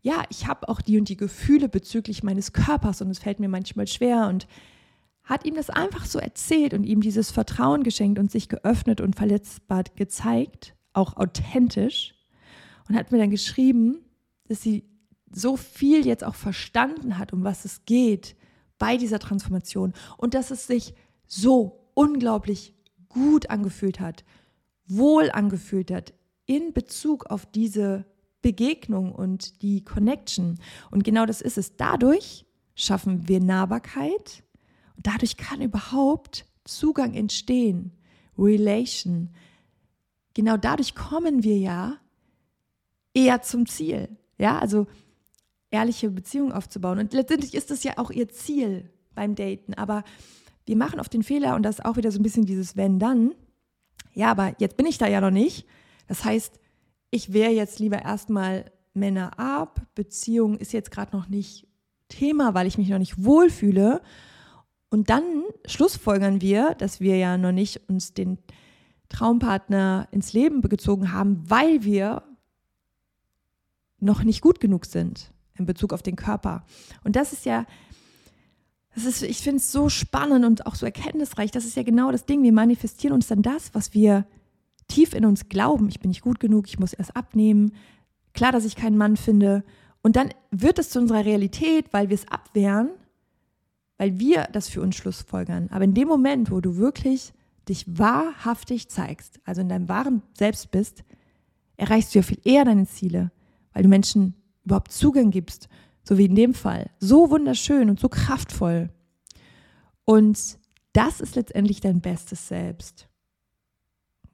ja, 0.00 0.22
ich 0.30 0.46
habe 0.46 0.68
auch 0.68 0.80
die 0.80 0.98
und 0.98 1.08
die 1.08 1.16
Gefühle 1.16 1.68
bezüglich 1.68 2.22
meines 2.22 2.52
Körpers 2.52 3.02
und 3.02 3.10
es 3.10 3.18
fällt 3.18 3.40
mir 3.40 3.48
manchmal 3.48 3.86
schwer 3.86 4.28
und 4.28 4.46
hat 5.24 5.44
ihm 5.44 5.54
das 5.54 5.70
einfach 5.70 6.06
so 6.06 6.18
erzählt 6.18 6.72
und 6.72 6.84
ihm 6.84 7.00
dieses 7.00 7.30
Vertrauen 7.30 7.82
geschenkt 7.82 8.18
und 8.18 8.30
sich 8.30 8.48
geöffnet 8.48 9.00
und 9.00 9.16
verletzbar 9.16 9.84
gezeigt, 9.96 10.74
auch 10.92 11.16
authentisch 11.16 12.14
und 12.88 12.96
hat 12.96 13.12
mir 13.12 13.18
dann 13.18 13.30
geschrieben, 13.30 14.04
dass 14.46 14.62
sie 14.62 14.84
so 15.30 15.56
viel 15.56 16.06
jetzt 16.06 16.24
auch 16.24 16.34
verstanden 16.34 17.18
hat, 17.18 17.32
um 17.32 17.44
was 17.44 17.64
es 17.64 17.84
geht 17.84 18.36
bei 18.78 18.96
dieser 18.96 19.18
Transformation 19.18 19.92
und 20.16 20.34
dass 20.34 20.50
es 20.50 20.66
sich 20.66 20.94
so 21.26 21.90
unglaublich 21.94 22.74
gut 23.08 23.50
angefühlt 23.50 24.00
hat, 24.00 24.24
wohl 24.86 25.30
angefühlt 25.30 25.90
hat 25.90 26.14
in 26.46 26.72
Bezug 26.72 27.26
auf 27.26 27.44
diese 27.44 28.06
Begegnung 28.40 29.12
und 29.12 29.62
die 29.62 29.84
Connection. 29.84 30.58
Und 30.90 31.04
genau 31.04 31.26
das 31.26 31.42
ist 31.42 31.58
es. 31.58 31.76
Dadurch 31.76 32.46
schaffen 32.74 33.28
wir 33.28 33.40
Nahbarkeit 33.40 34.44
und 34.96 35.06
dadurch 35.06 35.36
kann 35.36 35.60
überhaupt 35.60 36.46
Zugang 36.64 37.14
entstehen, 37.14 37.92
Relation. 38.38 39.30
Genau 40.34 40.56
dadurch 40.56 40.94
kommen 40.94 41.42
wir 41.42 41.58
ja 41.58 41.98
eher 43.14 43.42
zum 43.42 43.66
Ziel. 43.66 44.08
Ja, 44.38 44.58
also 44.58 44.86
ehrliche 45.70 46.10
Beziehungen 46.10 46.52
aufzubauen. 46.52 46.98
Und 46.98 47.12
letztendlich 47.12 47.54
ist 47.54 47.70
das 47.70 47.82
ja 47.84 47.94
auch 47.96 48.10
ihr 48.10 48.28
Ziel 48.28 48.90
beim 49.14 49.34
Daten. 49.34 49.74
Aber 49.74 50.04
wir 50.66 50.76
machen 50.76 51.00
oft 51.00 51.12
den 51.12 51.22
Fehler, 51.22 51.56
und 51.56 51.62
das 51.62 51.78
ist 51.78 51.84
auch 51.84 51.96
wieder 51.96 52.10
so 52.10 52.18
ein 52.18 52.22
bisschen 52.22 52.46
dieses 52.46 52.76
Wenn 52.76 52.98
dann. 52.98 53.34
Ja, 54.14 54.30
aber 54.30 54.54
jetzt 54.58 54.76
bin 54.76 54.86
ich 54.86 54.98
da 54.98 55.06
ja 55.06 55.20
noch 55.20 55.30
nicht. 55.30 55.66
Das 56.06 56.24
heißt, 56.24 56.58
ich 57.10 57.32
wehre 57.32 57.52
jetzt 57.52 57.78
lieber 57.78 58.02
erstmal 58.02 58.70
Männer 58.94 59.38
ab. 59.38 59.80
Beziehung 59.94 60.56
ist 60.56 60.72
jetzt 60.72 60.90
gerade 60.90 61.16
noch 61.16 61.28
nicht 61.28 61.66
Thema, 62.08 62.54
weil 62.54 62.66
ich 62.66 62.78
mich 62.78 62.88
noch 62.88 62.98
nicht 62.98 63.24
wohlfühle. 63.24 64.00
Und 64.90 65.10
dann 65.10 65.22
schlussfolgern 65.66 66.40
wir, 66.40 66.74
dass 66.74 67.00
wir 67.00 67.16
ja 67.16 67.36
noch 67.36 67.52
nicht 67.52 67.88
uns 67.88 68.14
den 68.14 68.38
Traumpartner 69.08 70.08
ins 70.10 70.32
Leben 70.32 70.60
gezogen 70.62 71.12
haben, 71.12 71.42
weil 71.48 71.84
wir 71.84 72.22
noch 74.00 74.22
nicht 74.22 74.40
gut 74.40 74.60
genug 74.60 74.86
sind 74.86 75.32
in 75.56 75.66
Bezug 75.66 75.92
auf 75.92 76.02
den 76.02 76.16
Körper. 76.16 76.64
Und 77.04 77.16
das 77.16 77.32
ist 77.32 77.44
ja, 77.44 77.66
das 78.94 79.04
ist, 79.04 79.22
ich 79.22 79.38
finde 79.38 79.58
es 79.58 79.72
so 79.72 79.88
spannend 79.88 80.44
und 80.44 80.66
auch 80.66 80.74
so 80.74 80.86
erkenntnisreich. 80.86 81.50
Das 81.50 81.64
ist 81.64 81.76
ja 81.76 81.82
genau 81.82 82.10
das 82.12 82.26
Ding. 82.26 82.42
Wir 82.42 82.52
manifestieren 82.52 83.14
uns 83.14 83.26
dann 83.26 83.42
das, 83.42 83.74
was 83.74 83.94
wir 83.94 84.26
tief 84.88 85.14
in 85.14 85.24
uns 85.24 85.48
glauben. 85.48 85.88
Ich 85.88 86.00
bin 86.00 86.08
nicht 86.08 86.22
gut 86.22 86.40
genug, 86.40 86.66
ich 86.68 86.78
muss 86.78 86.92
erst 86.92 87.16
abnehmen. 87.16 87.72
Klar, 88.32 88.52
dass 88.52 88.64
ich 88.64 88.76
keinen 88.76 88.96
Mann 88.96 89.16
finde. 89.16 89.64
Und 90.02 90.16
dann 90.16 90.30
wird 90.50 90.78
es 90.78 90.90
zu 90.90 91.00
unserer 91.00 91.24
Realität, 91.24 91.92
weil 91.92 92.08
wir 92.08 92.14
es 92.14 92.28
abwehren, 92.28 92.90
weil 93.98 94.18
wir 94.18 94.48
das 94.52 94.68
für 94.68 94.80
uns 94.80 94.96
schlussfolgern. 94.96 95.68
Aber 95.70 95.84
in 95.84 95.94
dem 95.94 96.08
Moment, 96.08 96.50
wo 96.50 96.60
du 96.60 96.76
wirklich 96.76 97.32
dich 97.68 97.98
wahrhaftig 97.98 98.88
zeigst, 98.88 99.40
also 99.44 99.60
in 99.60 99.68
deinem 99.68 99.88
wahren 99.88 100.22
Selbst 100.32 100.70
bist, 100.70 101.04
erreichst 101.76 102.14
du 102.14 102.20
ja 102.20 102.22
viel 102.22 102.40
eher 102.44 102.64
deine 102.64 102.86
Ziele, 102.86 103.30
weil 103.78 103.84
du 103.84 103.88
Menschen 103.88 104.34
überhaupt 104.64 104.90
Zugang 104.90 105.30
gibst, 105.30 105.68
so 106.02 106.18
wie 106.18 106.24
in 106.24 106.34
dem 106.34 106.52
Fall. 106.52 106.90
So 106.98 107.30
wunderschön 107.30 107.88
und 107.88 108.00
so 108.00 108.08
kraftvoll. 108.08 108.90
Und 110.04 110.58
das 110.92 111.20
ist 111.20 111.36
letztendlich 111.36 111.80
dein 111.80 112.00
bestes 112.00 112.48
Selbst. 112.48 113.08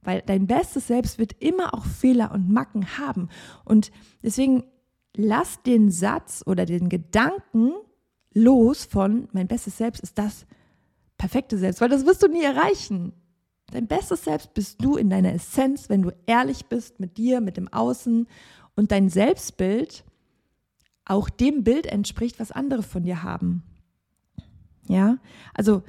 Weil 0.01 0.23
dein 0.23 0.47
bestes 0.47 0.87
Selbst 0.87 1.19
wird 1.19 1.43
immer 1.43 1.75
auch 1.75 1.85
Fehler 1.85 2.33
und 2.33 2.49
Macken 2.49 2.97
haben. 2.97 3.29
Und 3.67 3.91
deswegen 4.23 4.65
lass 5.15 5.63
den 5.63 5.91
Satz 5.91 6.43
oder 6.47 6.65
den 6.65 6.89
Gedanken 6.89 7.73
los 8.33 8.87
von 8.87 9.29
mein 9.33 9.47
bestes 9.47 9.77
Selbst 9.77 10.03
ist 10.03 10.17
das 10.17 10.47
perfekte 11.19 11.59
Selbst, 11.59 11.83
weil 11.83 11.91
das 11.91 12.07
wirst 12.07 12.23
du 12.23 12.29
nie 12.29 12.45
erreichen. 12.45 13.13
Dein 13.73 13.89
bestes 13.89 14.25
Selbst 14.25 14.55
bist 14.55 14.83
du 14.83 14.97
in 14.97 15.11
deiner 15.11 15.35
Essenz, 15.35 15.91
wenn 15.91 16.01
du 16.01 16.13
ehrlich 16.25 16.65
bist 16.65 16.99
mit 16.99 17.19
dir, 17.19 17.43
mit 17.43 17.59
dem 17.59 17.71
Außen 17.71 18.27
und 18.77 18.91
dein 18.91 19.09
Selbstbild 19.09 20.05
auch 21.05 21.29
dem 21.29 21.65
Bild 21.65 21.87
entspricht, 21.87 22.41
was 22.41 22.51
andere 22.51 22.83
von 22.83 23.03
dir 23.03 23.23
haben. 23.23 23.63
Ja, 24.89 25.19
also 25.53 25.83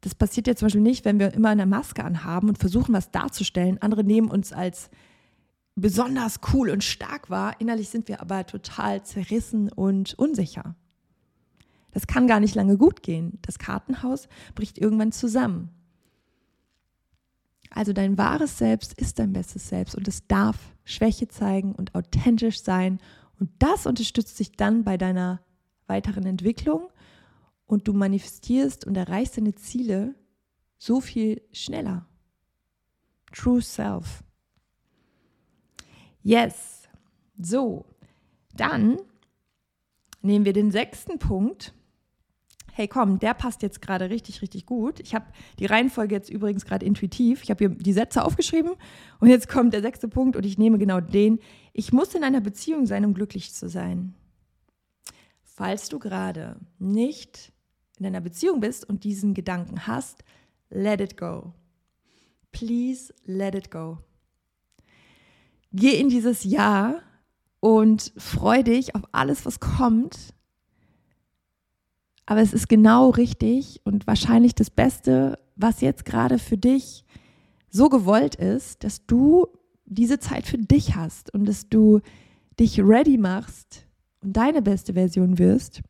das 0.00 0.14
passiert 0.14 0.46
ja 0.46 0.54
zum 0.54 0.66
Beispiel 0.66 0.80
nicht, 0.80 1.04
wenn 1.04 1.18
wir 1.18 1.34
immer 1.34 1.50
eine 1.50 1.66
Maske 1.66 2.04
anhaben 2.04 2.48
und 2.48 2.58
versuchen, 2.58 2.94
was 2.94 3.10
darzustellen. 3.10 3.82
Andere 3.82 4.04
nehmen 4.04 4.30
uns 4.30 4.52
als 4.52 4.90
besonders 5.74 6.40
cool 6.52 6.70
und 6.70 6.84
stark 6.84 7.30
wahr. 7.30 7.54
Innerlich 7.60 7.88
sind 7.88 8.08
wir 8.08 8.20
aber 8.20 8.46
total 8.46 9.02
zerrissen 9.02 9.70
und 9.72 10.14
unsicher. 10.18 10.74
Das 11.92 12.06
kann 12.06 12.26
gar 12.26 12.40
nicht 12.40 12.54
lange 12.54 12.76
gut 12.76 13.02
gehen. 13.02 13.38
Das 13.42 13.58
Kartenhaus 13.58 14.28
bricht 14.54 14.78
irgendwann 14.78 15.12
zusammen. 15.12 15.70
Also 17.70 17.92
dein 17.92 18.18
wahres 18.18 18.58
Selbst 18.58 18.94
ist 18.94 19.18
dein 19.18 19.32
bestes 19.32 19.68
Selbst 19.68 19.94
und 19.94 20.08
es 20.08 20.26
darf 20.26 20.74
Schwäche 20.84 21.28
zeigen 21.28 21.74
und 21.74 21.94
authentisch 21.94 22.62
sein 22.62 22.98
und 23.38 23.50
das 23.58 23.86
unterstützt 23.86 24.38
dich 24.38 24.52
dann 24.52 24.84
bei 24.84 24.96
deiner 24.96 25.40
weiteren 25.86 26.26
Entwicklung 26.26 26.88
und 27.66 27.86
du 27.86 27.92
manifestierst 27.92 28.86
und 28.86 28.96
erreichst 28.96 29.36
deine 29.36 29.54
Ziele 29.54 30.14
so 30.78 31.00
viel 31.00 31.42
schneller. 31.52 32.06
True 33.32 33.62
Self. 33.62 34.24
Yes. 36.22 36.88
So, 37.38 37.84
dann 38.54 38.98
nehmen 40.22 40.44
wir 40.44 40.52
den 40.52 40.72
sechsten 40.72 41.18
Punkt. 41.18 41.74
Hey, 42.78 42.86
komm, 42.86 43.18
der 43.18 43.34
passt 43.34 43.62
jetzt 43.62 43.82
gerade 43.82 44.08
richtig, 44.08 44.40
richtig 44.40 44.64
gut. 44.64 45.00
Ich 45.00 45.12
habe 45.12 45.24
die 45.58 45.66
Reihenfolge 45.66 46.14
jetzt 46.14 46.30
übrigens 46.30 46.64
gerade 46.64 46.86
intuitiv. 46.86 47.42
Ich 47.42 47.50
habe 47.50 47.58
hier 47.58 47.68
die 47.70 47.92
Sätze 47.92 48.24
aufgeschrieben 48.24 48.70
und 49.18 49.28
jetzt 49.28 49.48
kommt 49.48 49.74
der 49.74 49.82
sechste 49.82 50.06
Punkt 50.06 50.36
und 50.36 50.46
ich 50.46 50.58
nehme 50.58 50.78
genau 50.78 51.00
den. 51.00 51.40
Ich 51.72 51.92
muss 51.92 52.14
in 52.14 52.22
einer 52.22 52.40
Beziehung 52.40 52.86
sein, 52.86 53.04
um 53.04 53.14
glücklich 53.14 53.52
zu 53.52 53.68
sein. 53.68 54.14
Falls 55.42 55.88
du 55.88 55.98
gerade 55.98 56.54
nicht 56.78 57.52
in 57.98 58.06
einer 58.06 58.20
Beziehung 58.20 58.60
bist 58.60 58.88
und 58.88 59.02
diesen 59.02 59.34
Gedanken 59.34 59.88
hast, 59.88 60.22
let 60.70 61.00
it 61.00 61.16
go. 61.16 61.54
Please 62.52 63.12
let 63.24 63.56
it 63.56 63.72
go. 63.72 63.98
geh 65.72 65.98
in 65.98 66.10
dieses 66.10 66.44
Jahr 66.44 67.02
und 67.58 68.12
freu 68.16 68.62
dich 68.62 68.94
auf 68.94 69.02
alles, 69.10 69.44
was 69.44 69.58
kommt. 69.58 70.32
Aber 72.30 72.42
es 72.42 72.52
ist 72.52 72.68
genau 72.68 73.08
richtig 73.08 73.80
und 73.84 74.06
wahrscheinlich 74.06 74.54
das 74.54 74.68
Beste, 74.68 75.38
was 75.56 75.80
jetzt 75.80 76.04
gerade 76.04 76.38
für 76.38 76.58
dich 76.58 77.06
so 77.70 77.88
gewollt 77.88 78.34
ist, 78.34 78.84
dass 78.84 79.06
du 79.06 79.46
diese 79.86 80.18
Zeit 80.18 80.46
für 80.46 80.58
dich 80.58 80.94
hast 80.94 81.32
und 81.32 81.46
dass 81.46 81.70
du 81.70 82.02
dich 82.60 82.80
ready 82.80 83.16
machst 83.16 83.86
und 84.20 84.36
deine 84.36 84.60
beste 84.60 84.92
Version 84.92 85.38
wirst 85.38 85.80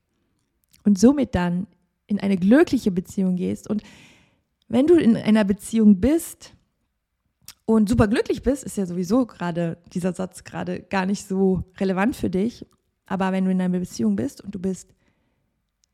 und 0.85 0.97
somit 0.97 1.35
dann 1.35 1.67
in 2.07 2.21
eine 2.21 2.37
glückliche 2.37 2.93
Beziehung 2.93 3.35
gehst. 3.35 3.69
Und 3.69 3.83
wenn 4.69 4.87
du 4.87 4.95
in 4.95 5.17
einer 5.17 5.43
Beziehung 5.43 5.99
bist 5.99 6.55
und 7.65 7.89
super 7.89 8.07
glücklich 8.07 8.45
bist, 8.45 8.63
ist 8.63 8.77
ja 8.77 8.87
sowieso 8.87 9.27
gerade 9.27 9.79
dieser 9.93 10.13
Satz 10.13 10.45
gerade 10.45 10.83
gar 10.83 11.05
nicht 11.05 11.27
so 11.27 11.65
relevant 11.79 12.15
für 12.15 12.31
dich. 12.31 12.65
Aber 13.07 13.33
wenn 13.33 13.45
du 13.45 13.51
in 13.51 13.61
einer 13.61 13.81
Beziehung 13.81 14.15
bist 14.15 14.41
und 14.41 14.55
du 14.55 14.61
bist 14.61 14.95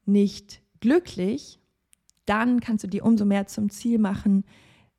nicht 0.06 0.62
glücklich, 0.80 1.60
dann 2.26 2.60
kannst 2.60 2.84
du 2.84 2.88
dir 2.88 3.04
umso 3.04 3.24
mehr 3.24 3.46
zum 3.46 3.70
Ziel 3.70 3.98
machen. 3.98 4.44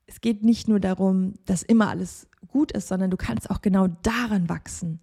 Es 0.05 0.21
geht 0.21 0.43
nicht 0.43 0.67
nur 0.67 0.79
darum, 0.79 1.33
dass 1.45 1.63
immer 1.63 1.89
alles 1.89 2.27
gut 2.47 2.71
ist, 2.71 2.87
sondern 2.87 3.11
du 3.11 3.17
kannst 3.17 3.49
auch 3.49 3.61
genau 3.61 3.87
daran 4.03 4.49
wachsen. 4.49 4.99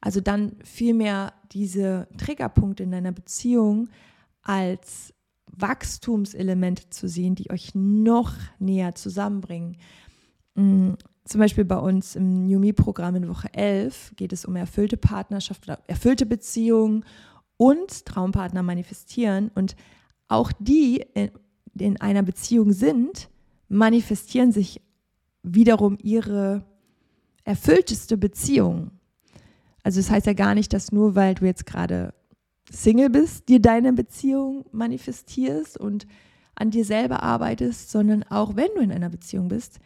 Also 0.00 0.20
dann 0.20 0.56
vielmehr 0.62 1.32
diese 1.52 2.08
Triggerpunkte 2.18 2.82
in 2.82 2.90
deiner 2.90 3.12
Beziehung 3.12 3.88
als 4.42 5.14
Wachstumselemente 5.46 6.90
zu 6.90 7.08
sehen, 7.08 7.34
die 7.34 7.50
euch 7.50 7.74
noch 7.74 8.34
näher 8.58 8.94
zusammenbringen. 8.94 9.78
Mm, 10.54 10.92
zum 11.24 11.40
Beispiel 11.40 11.64
bei 11.64 11.78
uns 11.78 12.16
im 12.16 12.46
New 12.46 12.58
Me-Programm 12.58 13.16
in 13.16 13.28
Woche 13.28 13.52
11 13.54 14.12
geht 14.16 14.32
es 14.32 14.44
um 14.44 14.56
erfüllte 14.56 14.96
Partnerschaft 14.96 15.64
oder 15.64 15.78
erfüllte 15.86 16.26
Beziehungen 16.26 17.04
und 17.64 18.04
Traumpartner 18.04 18.62
manifestieren. 18.62 19.50
Und 19.54 19.74
auch 20.28 20.52
die 20.58 21.02
in, 21.14 21.30
in 21.78 21.98
einer 21.98 22.22
Beziehung 22.22 22.72
sind, 22.72 23.30
manifestieren 23.68 24.52
sich 24.52 24.82
wiederum 25.42 25.96
ihre 26.02 26.62
erfüllteste 27.44 28.18
Beziehung. 28.18 28.90
Also 29.82 29.98
das 29.98 30.10
heißt 30.10 30.26
ja 30.26 30.34
gar 30.34 30.54
nicht, 30.54 30.74
dass 30.74 30.92
nur 30.92 31.14
weil 31.14 31.34
du 31.34 31.46
jetzt 31.46 31.64
gerade 31.64 32.12
Single 32.70 33.08
bist, 33.08 33.48
dir 33.48 33.60
deine 33.60 33.94
Beziehung 33.94 34.66
manifestierst 34.70 35.78
und 35.78 36.06
an 36.56 36.70
dir 36.70 36.84
selber 36.84 37.22
arbeitest, 37.22 37.90
sondern 37.90 38.24
auch 38.24 38.56
wenn 38.56 38.68
du 38.74 38.82
in 38.82 38.92
einer 38.92 39.08
Beziehung 39.08 39.48
bist, 39.48 39.80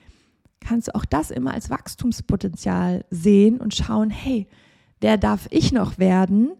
kannst 0.59 0.88
du 0.88 0.97
auch 0.97 1.05
das 1.05 1.31
immer 1.31 1.55
als 1.55 1.71
Wachstumspotenzial 1.71 3.05
sehen 3.11 3.61
und 3.61 3.73
schauen, 3.73 4.11
hey, 4.11 4.49
wer 5.01 5.17
darf 5.17 5.47
ich 5.51 5.71
noch 5.71 5.99
werden, 5.99 6.51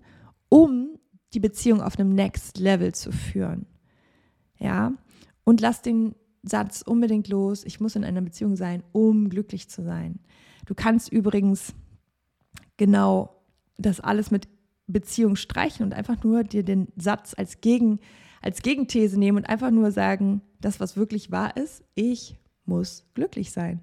um 0.49 0.98
die 1.35 1.41
Beziehung 1.41 1.81
auf 1.81 1.99
einem 1.99 2.15
Next 2.15 2.59
Level 2.59 2.95
zu 2.95 3.13
führen? 3.13 3.67
Ja, 4.59 4.93
und 5.45 5.61
lass 5.61 5.83
den 5.83 6.15
Satz 6.43 6.83
unbedingt 6.83 7.29
los, 7.29 7.65
ich 7.65 7.81
muss 7.81 7.97
in 7.97 8.05
einer 8.05 8.21
Beziehung 8.21 8.57
sein, 8.57 8.83
um 8.93 9.29
glücklich 9.29 9.69
zu 9.69 9.83
sein. 9.83 10.21
Du 10.67 10.75
kannst 10.75 11.11
übrigens 11.11 11.75
genau 12.77 13.43
das 13.77 14.01
alles 14.01 14.31
mit 14.31 14.49
Beziehung 14.87 15.37
streichen 15.37 15.85
und 15.85 15.95
einfach 15.95 16.23
nur 16.25 16.45
dir 16.45 16.65
den 16.65 16.89
Satz 16.97 17.35
als, 17.37 17.61
Gegen, 17.61 18.01
als 18.43 18.63
Gegenthese 18.63 19.19
nehmen 19.19 19.39
und 19.39 19.49
einfach 19.49 19.71
nur 19.71 19.93
sagen, 19.93 20.43
das, 20.61 20.81
was 20.81 20.97
wirklich 20.97 21.31
wahr 21.31 21.57
ist, 21.57 21.85
ich 21.95 22.39
muss 22.65 23.05
glücklich 23.15 23.53
sein. 23.53 23.81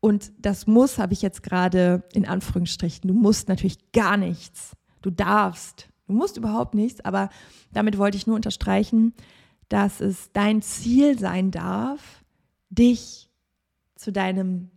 Und 0.00 0.32
das 0.38 0.66
muss 0.66 0.98
habe 0.98 1.14
ich 1.14 1.22
jetzt 1.22 1.42
gerade 1.42 2.04
in 2.12 2.26
Anführungsstrichen. 2.26 3.08
Du 3.08 3.14
musst 3.14 3.48
natürlich 3.48 3.90
gar 3.92 4.16
nichts. 4.16 4.76
Du 5.00 5.10
darfst. 5.10 5.88
Du 6.06 6.12
musst 6.12 6.36
überhaupt 6.36 6.74
nichts. 6.74 7.00
Aber 7.04 7.30
damit 7.72 7.98
wollte 7.98 8.16
ich 8.16 8.26
nur 8.26 8.36
unterstreichen, 8.36 9.14
dass 9.68 10.00
es 10.00 10.30
dein 10.32 10.62
Ziel 10.62 11.18
sein 11.18 11.50
darf, 11.50 12.24
dich 12.70 13.30
zu 13.96 14.12
deinem 14.12 14.70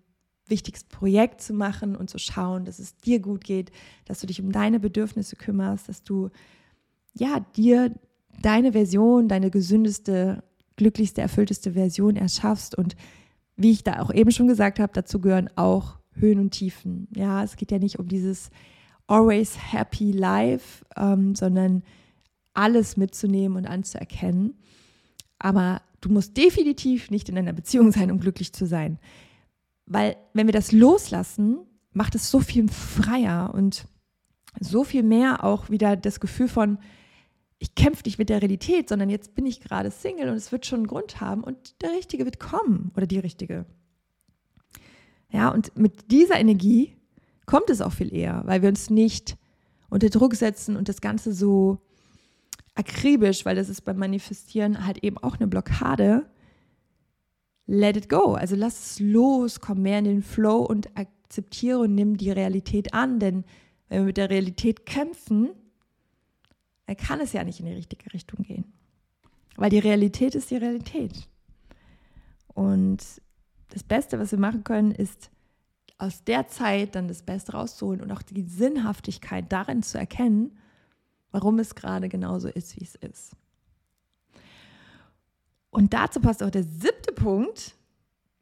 wichtigsten 0.48 0.90
Projekt 0.90 1.42
zu 1.42 1.54
machen 1.54 1.96
und 1.96 2.10
zu 2.10 2.20
schauen, 2.20 2.66
dass 2.66 2.80
es 2.80 2.96
dir 2.98 3.20
gut 3.20 3.44
geht, 3.44 3.72
dass 4.06 4.22
du 4.22 4.28
dich 4.28 4.42
um 4.42 4.52
deine 4.52 4.80
Bedürfnisse 4.80 5.36
kümmerst, 5.36 5.90
dass 5.90 6.04
du 6.04 6.30
ja 7.14 7.42
dir 7.56 7.94
deine 8.42 8.72
Version, 8.72 9.28
deine 9.28 9.52
gesündeste, 9.52 10.44
glücklichste, 10.78 11.22
erfüllteste 11.22 11.74
Version 11.74 12.16
erschaffst 12.16 12.78
und 12.78 12.96
wie 13.58 13.72
ich 13.72 13.84
da 13.84 14.00
auch 14.00 14.14
eben 14.14 14.32
schon 14.32 14.48
gesagt 14.48 14.80
habe, 14.80 14.94
dazu 14.94 15.20
gehören 15.20 15.50
auch 15.56 15.98
Höhen 16.12 16.40
und 16.40 16.52
Tiefen. 16.52 17.08
Ja, 17.16 17.44
es 17.44 17.56
geht 17.56 17.72
ja 17.72 17.80
nicht 17.80 18.00
um 18.00 18.08
dieses 18.08 18.52
always 19.08 19.58
happy 19.72 20.12
life, 20.12 20.86
ähm, 20.96 21.36
sondern 21.36 21.84
alles 22.54 22.98
mitzunehmen 22.98 23.58
und 23.58 23.66
anzuerkennen. 23.66 24.56
Aber 25.40 25.82
du 26.02 26.10
musst 26.10 26.36
definitiv 26.38 27.10
nicht 27.10 27.30
in 27.30 27.38
einer 27.38 27.54
Beziehung 27.54 27.92
sein, 27.92 28.12
um 28.12 28.20
glücklich 28.20 28.54
zu 28.54 28.66
sein. 28.66 29.00
Weil 29.86 30.18
wenn 30.34 30.48
wir 30.48 30.54
das 30.54 30.72
loslassen, 30.72 31.60
macht 31.94 32.16
es 32.16 32.30
so 32.30 32.40
viel 32.40 32.68
freier 32.68 33.54
und 33.54 33.88
so 34.60 34.84
viel 34.84 35.04
mehr 35.04 35.44
auch 35.44 35.70
wieder 35.70 35.96
das 35.96 36.20
Gefühl 36.20 36.48
von, 36.48 36.80
ich 37.60 37.76
kämpfe 37.76 38.04
nicht 38.06 38.20
mit 38.20 38.30
der 38.30 38.42
Realität, 38.42 38.90
sondern 38.90 39.10
jetzt 39.10 39.34
bin 39.34 39.46
ich 39.46 39.62
gerade 39.62 39.90
Single 39.90 40.30
und 40.30 40.36
es 40.36 40.52
wird 40.52 40.66
schon 40.66 40.80
einen 40.80 40.88
Grund 40.88 41.22
haben 41.22 41.44
und 41.44 41.82
der 41.82 41.92
Richtige 41.92 42.26
wird 42.26 42.40
kommen 42.40 42.92
oder 42.96 43.08
die 43.08 43.20
Richtige. 43.20 43.66
Ja, 45.30 45.50
und 45.50 45.76
mit 45.78 46.12
dieser 46.12 46.40
Energie 46.40 46.97
kommt 47.48 47.72
es 47.72 47.82
auch 47.82 47.94
viel 47.94 48.14
eher, 48.14 48.44
weil 48.46 48.62
wir 48.62 48.70
uns 48.70 48.92
nicht 48.92 49.36
unter 49.90 50.10
Druck 50.10 50.36
setzen 50.36 50.78
und 50.78 50.88
das 50.88 51.02
Ganze 51.02 51.34
so 51.34 51.80
akribisch, 52.76 53.44
weil 53.46 53.56
das 53.56 53.70
ist 53.70 53.82
beim 53.82 53.98
Manifestieren 53.98 54.86
halt 54.86 55.04
eben 55.04 55.18
auch 55.18 55.38
eine 55.38 55.48
Blockade, 55.48 56.30
let 57.66 57.98
it 57.98 58.10
go. 58.10 58.34
Also 58.34 58.56
lass 58.56 58.92
es 58.92 59.00
los, 59.00 59.60
komm 59.60 59.82
mehr 59.82 60.00
in 60.00 60.06
den 60.06 60.22
Flow 60.22 60.60
und 60.60 60.96
akzeptiere 60.96 61.80
und 61.80 61.96
nimm 61.96 62.18
die 62.18 62.32
Realität 62.32 62.94
an. 62.94 63.20
Denn 63.20 63.46
wenn 63.88 64.02
wir 64.02 64.06
mit 64.06 64.18
der 64.18 64.30
Realität 64.30 64.86
kämpfen, 64.86 65.50
dann 66.86 66.98
kann 66.98 67.20
es 67.20 67.34
ja 67.34 67.44
nicht 67.44 67.60
in 67.60 67.66
die 67.66 67.74
richtige 67.74 68.14
Richtung 68.14 68.44
gehen. 68.44 68.66
Weil 69.56 69.70
die 69.70 69.80
Realität 69.80 70.36
ist 70.36 70.52
die 70.52 70.58
Realität. 70.58 71.28
Und 72.54 73.04
das 73.70 73.84
Beste, 73.84 74.20
was 74.20 74.32
wir 74.32 74.40
machen 74.40 74.64
können, 74.64 74.92
ist 74.92 75.32
aus 75.98 76.24
der 76.24 76.48
Zeit 76.48 76.96
dann 76.96 77.08
das 77.08 77.24
Beste 77.24 77.54
rauszuholen 77.54 78.02
und 78.02 78.12
auch 78.12 78.22
die 78.22 78.44
Sinnhaftigkeit 78.44 79.52
darin 79.52 79.82
zu 79.84 79.98
erkennen, 79.98 80.58
warum 81.32 81.60
es 81.60 81.76
gerade 81.76 82.10
genauso 82.10 82.48
ist, 82.48 82.76
wie 82.80 82.84
es 82.84 82.96
ist. 82.96 83.36
Und 85.70 85.94
dazu 85.94 86.20
passt 86.20 86.44
auch 86.44 86.50
der 86.50 86.64
siebte 86.64 87.14
Punkt. 87.14 87.76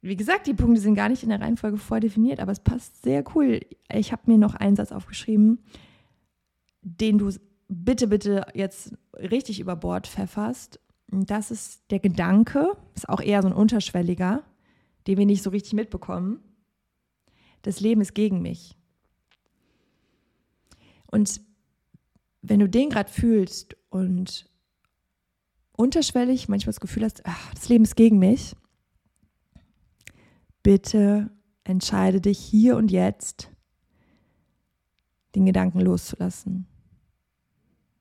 Wie 0.02 0.16
gesagt, 0.16 0.48
die 0.48 0.54
Punkte 0.54 0.80
sind 0.80 0.96
gar 0.96 1.10
nicht 1.10 1.24
in 1.24 1.30
der 1.30 1.42
Reihenfolge 1.42 1.78
vordefiniert, 1.78 2.40
aber 2.40 2.52
es 2.52 2.60
passt 2.60 3.02
sehr 3.02 3.24
cool. 3.36 3.62
Ich 3.92 4.12
habe 4.12 4.24
mir 4.28 4.38
noch 4.38 4.54
einen 4.54 4.76
Satz 4.76 4.92
aufgeschrieben, 4.92 5.60
den 6.82 7.18
du 7.18 7.32
bitte, 7.68 8.08
bitte 8.08 8.46
jetzt 8.54 8.94
richtig 9.18 9.60
über 9.60 9.76
Bord 9.76 10.08
pfefferst. 10.08 10.80
Das 11.08 11.52
ist 11.52 11.90
der 11.92 12.00
Gedanke, 12.00 12.74
ist 12.96 13.10
auch 13.10 13.22
eher 13.22 13.42
so 13.42 13.48
ein 13.48 13.54
unterschwelliger, 13.54 14.44
den 15.08 15.18
wir 15.18 15.26
nicht 15.26 15.44
so 15.44 15.50
richtig 15.50 15.74
mitbekommen. 15.74 16.40
Das 17.66 17.80
Leben 17.80 18.02
ist 18.02 18.14
gegen 18.14 18.44
mich. 18.44 18.78
Und 21.08 21.42
wenn 22.44 22.60
du 22.60 22.70
den 22.70 22.92
gerade 22.92 23.12
fühlst 23.12 23.76
und 23.90 24.48
unterschwellig 25.72 26.48
manchmal 26.48 26.74
das 26.74 26.80
Gefühl 26.80 27.04
hast, 27.04 27.26
ach, 27.26 27.56
das 27.56 27.68
Leben 27.68 27.84
ist 27.84 27.96
gegen 27.96 28.20
mich, 28.20 28.56
bitte 30.62 31.32
entscheide 31.64 32.22
dich 32.22 32.38
hier 32.38 32.78
und 32.78 32.92
jetzt, 32.92 33.50
den 35.34 35.48
Gedanken 35.48 35.82
loszulassen. 35.82 36.68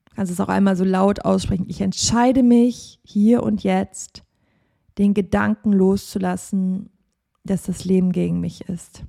Du 0.05 0.15
kannst 0.15 0.31
es 0.31 0.41
auch 0.41 0.51
einmal 0.51 0.77
so 0.77 0.85
laut 0.85 1.25
aussprechen. 1.25 1.71
Ich 1.71 1.81
entscheide 1.81 2.43
mich 2.43 3.01
hier 3.03 3.43
und 3.43 3.63
jetzt, 3.63 4.25
den 4.99 5.15
Gedanken 5.15 5.73
loszulassen, 5.73 6.91
dass 7.45 7.63
das 7.63 7.87
Leben 7.87 8.13
gegen 8.13 8.41
mich 8.41 8.69
ist. 8.69 9.07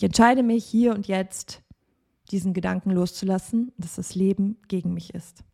Ich 0.00 0.04
entscheide 0.04 0.42
mich 0.42 0.64
hier 0.64 0.94
und 0.94 1.06
jetzt, 1.08 1.62
diesen 2.30 2.54
Gedanken 2.54 2.90
loszulassen, 2.90 3.72
dass 3.76 3.96
das 3.96 4.14
Leben 4.14 4.56
gegen 4.68 4.94
mich 4.94 5.14
ist 5.14 5.44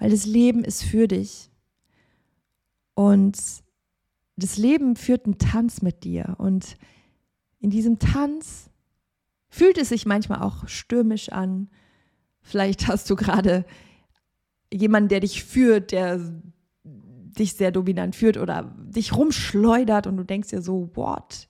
weil 0.00 0.10
das 0.10 0.26
Leben 0.26 0.64
ist 0.64 0.82
für 0.82 1.06
dich. 1.06 1.50
Und 2.94 3.38
das 4.36 4.56
Leben 4.56 4.96
führt 4.96 5.26
einen 5.26 5.38
Tanz 5.38 5.82
mit 5.82 6.02
dir. 6.02 6.34
Und 6.38 6.76
in 7.60 7.70
diesem 7.70 7.98
Tanz 7.98 8.70
fühlt 9.50 9.78
es 9.78 9.90
sich 9.90 10.06
manchmal 10.06 10.40
auch 10.42 10.66
stürmisch 10.66 11.28
an. 11.28 11.68
Vielleicht 12.40 12.88
hast 12.88 13.08
du 13.10 13.16
gerade 13.16 13.64
jemanden, 14.72 15.10
der 15.10 15.20
dich 15.20 15.44
führt, 15.44 15.92
der 15.92 16.18
dich 16.82 17.54
sehr 17.54 17.70
dominant 17.70 18.16
führt 18.16 18.38
oder 18.38 18.74
dich 18.78 19.14
rumschleudert 19.14 20.06
und 20.06 20.16
du 20.16 20.24
denkst 20.24 20.48
dir 20.48 20.62
so, 20.62 20.90
what? 20.94 21.49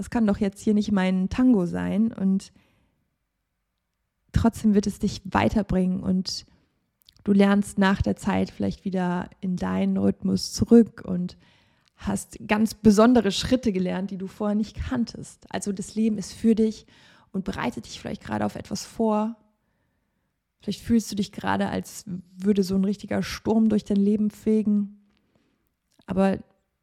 Das 0.00 0.08
kann 0.08 0.26
doch 0.26 0.38
jetzt 0.38 0.62
hier 0.62 0.72
nicht 0.72 0.92
mein 0.92 1.28
Tango 1.28 1.66
sein 1.66 2.10
und 2.10 2.54
trotzdem 4.32 4.72
wird 4.72 4.86
es 4.86 4.98
dich 4.98 5.20
weiterbringen 5.26 6.00
und 6.00 6.46
du 7.22 7.34
lernst 7.34 7.78
nach 7.78 8.00
der 8.00 8.16
Zeit 8.16 8.50
vielleicht 8.50 8.86
wieder 8.86 9.28
in 9.42 9.56
deinen 9.56 9.98
Rhythmus 9.98 10.54
zurück 10.54 11.02
und 11.04 11.36
hast 11.96 12.38
ganz 12.48 12.72
besondere 12.72 13.30
Schritte 13.30 13.72
gelernt, 13.72 14.10
die 14.10 14.16
du 14.16 14.26
vorher 14.26 14.54
nicht 14.54 14.74
kanntest. 14.74 15.44
Also 15.50 15.70
das 15.70 15.94
Leben 15.94 16.16
ist 16.16 16.32
für 16.32 16.54
dich 16.54 16.86
und 17.32 17.44
bereitet 17.44 17.84
dich 17.84 18.00
vielleicht 18.00 18.22
gerade 18.22 18.46
auf 18.46 18.56
etwas 18.56 18.86
vor. 18.86 19.36
Vielleicht 20.62 20.80
fühlst 20.80 21.12
du 21.12 21.14
dich 21.14 21.30
gerade, 21.30 21.68
als 21.68 22.06
würde 22.38 22.62
so 22.62 22.74
ein 22.74 22.86
richtiger 22.86 23.22
Sturm 23.22 23.68
durch 23.68 23.84
dein 23.84 23.98
Leben 23.98 24.30
fegen. 24.30 24.98
Aber 26.06 26.38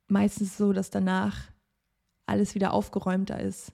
meistens 0.08 0.56
so, 0.56 0.71
dass 0.71 0.91
danach 0.91 1.36
alles 2.27 2.55
wieder 2.55 2.73
aufgeräumter 2.73 3.39
ist. 3.39 3.73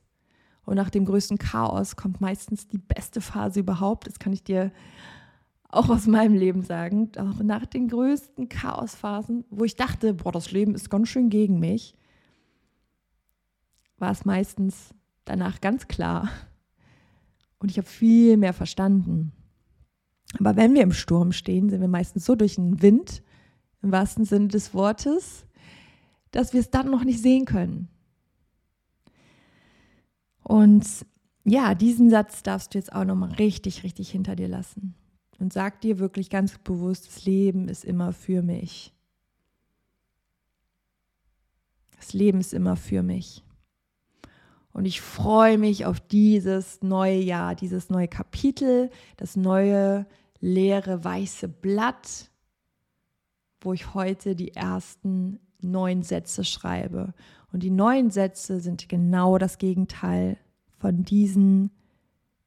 Und 0.65 0.75
nach 0.75 0.89
dem 0.89 1.05
größten 1.05 1.37
Chaos 1.37 1.95
kommt 1.95 2.21
meistens 2.21 2.67
die 2.67 2.77
beste 2.77 3.19
Phase 3.19 3.59
überhaupt. 3.59 4.07
Das 4.07 4.19
kann 4.19 4.31
ich 4.31 4.43
dir 4.43 4.71
auch 5.67 5.89
aus 5.89 6.07
meinem 6.07 6.35
Leben 6.35 6.63
sagen. 6.63 7.11
Auch 7.17 7.43
nach 7.43 7.65
den 7.65 7.89
größten 7.89 8.47
Chaosphasen, 8.47 9.43
wo 9.49 9.65
ich 9.65 9.75
dachte, 9.75 10.13
boah, 10.13 10.31
das 10.31 10.51
Leben 10.51 10.75
ist 10.75 10.89
ganz 10.89 11.09
schön 11.09 11.29
gegen 11.29 11.59
mich, 11.59 11.95
war 13.97 14.11
es 14.11 14.25
meistens 14.25 14.93
danach 15.25 15.59
ganz 15.61 15.87
klar. 15.87 16.29
Und 17.59 17.71
ich 17.71 17.77
habe 17.77 17.87
viel 17.87 18.37
mehr 18.37 18.53
verstanden. 18.53 19.31
Aber 20.39 20.55
wenn 20.55 20.73
wir 20.73 20.81
im 20.81 20.93
Sturm 20.93 21.31
stehen, 21.31 21.69
sind 21.69 21.81
wir 21.81 21.87
meistens 21.87 22.25
so 22.25 22.35
durch 22.35 22.55
den 22.55 22.81
Wind, 22.81 23.23
im 23.81 23.91
wahrsten 23.91 24.25
Sinne 24.25 24.47
des 24.47 24.73
Wortes, 24.73 25.45
dass 26.31 26.53
wir 26.53 26.61
es 26.61 26.71
dann 26.71 26.89
noch 26.89 27.03
nicht 27.03 27.21
sehen 27.21 27.45
können. 27.45 27.89
Und 30.43 30.85
ja, 31.45 31.75
diesen 31.75 32.09
Satz 32.09 32.43
darfst 32.43 32.73
du 32.73 32.77
jetzt 32.77 32.93
auch 32.93 33.05
nochmal 33.05 33.31
richtig, 33.33 33.83
richtig 33.83 34.11
hinter 34.11 34.35
dir 34.35 34.47
lassen. 34.47 34.95
Und 35.39 35.51
sag 35.51 35.81
dir 35.81 35.99
wirklich 35.99 36.29
ganz 36.29 36.57
bewusst, 36.57 37.07
das 37.07 37.25
Leben 37.25 37.67
ist 37.67 37.83
immer 37.83 38.13
für 38.13 38.41
mich. 38.41 38.93
Das 41.97 42.13
Leben 42.13 42.39
ist 42.39 42.53
immer 42.53 42.75
für 42.75 43.03
mich. 43.03 43.43
Und 44.73 44.85
ich 44.85 45.01
freue 45.01 45.57
mich 45.57 45.85
auf 45.85 45.99
dieses 45.99 46.81
neue 46.81 47.19
Jahr, 47.19 47.55
dieses 47.55 47.89
neue 47.89 48.07
Kapitel, 48.07 48.89
das 49.17 49.35
neue 49.35 50.05
leere 50.39 51.03
weiße 51.03 51.47
Blatt, 51.47 52.31
wo 53.61 53.71
ich 53.71 53.93
heute 53.93 54.35
die 54.35 54.55
ersten 54.55 55.39
neun 55.61 56.03
Sätze 56.03 56.43
schreibe. 56.43 57.13
Und 57.53 57.61
die 57.61 57.69
neun 57.69 58.09
Sätze 58.09 58.59
sind 58.59 58.89
genau 58.89 59.37
das 59.37 59.59
Gegenteil 59.59 60.37
von 60.79 61.03
diesen 61.03 61.69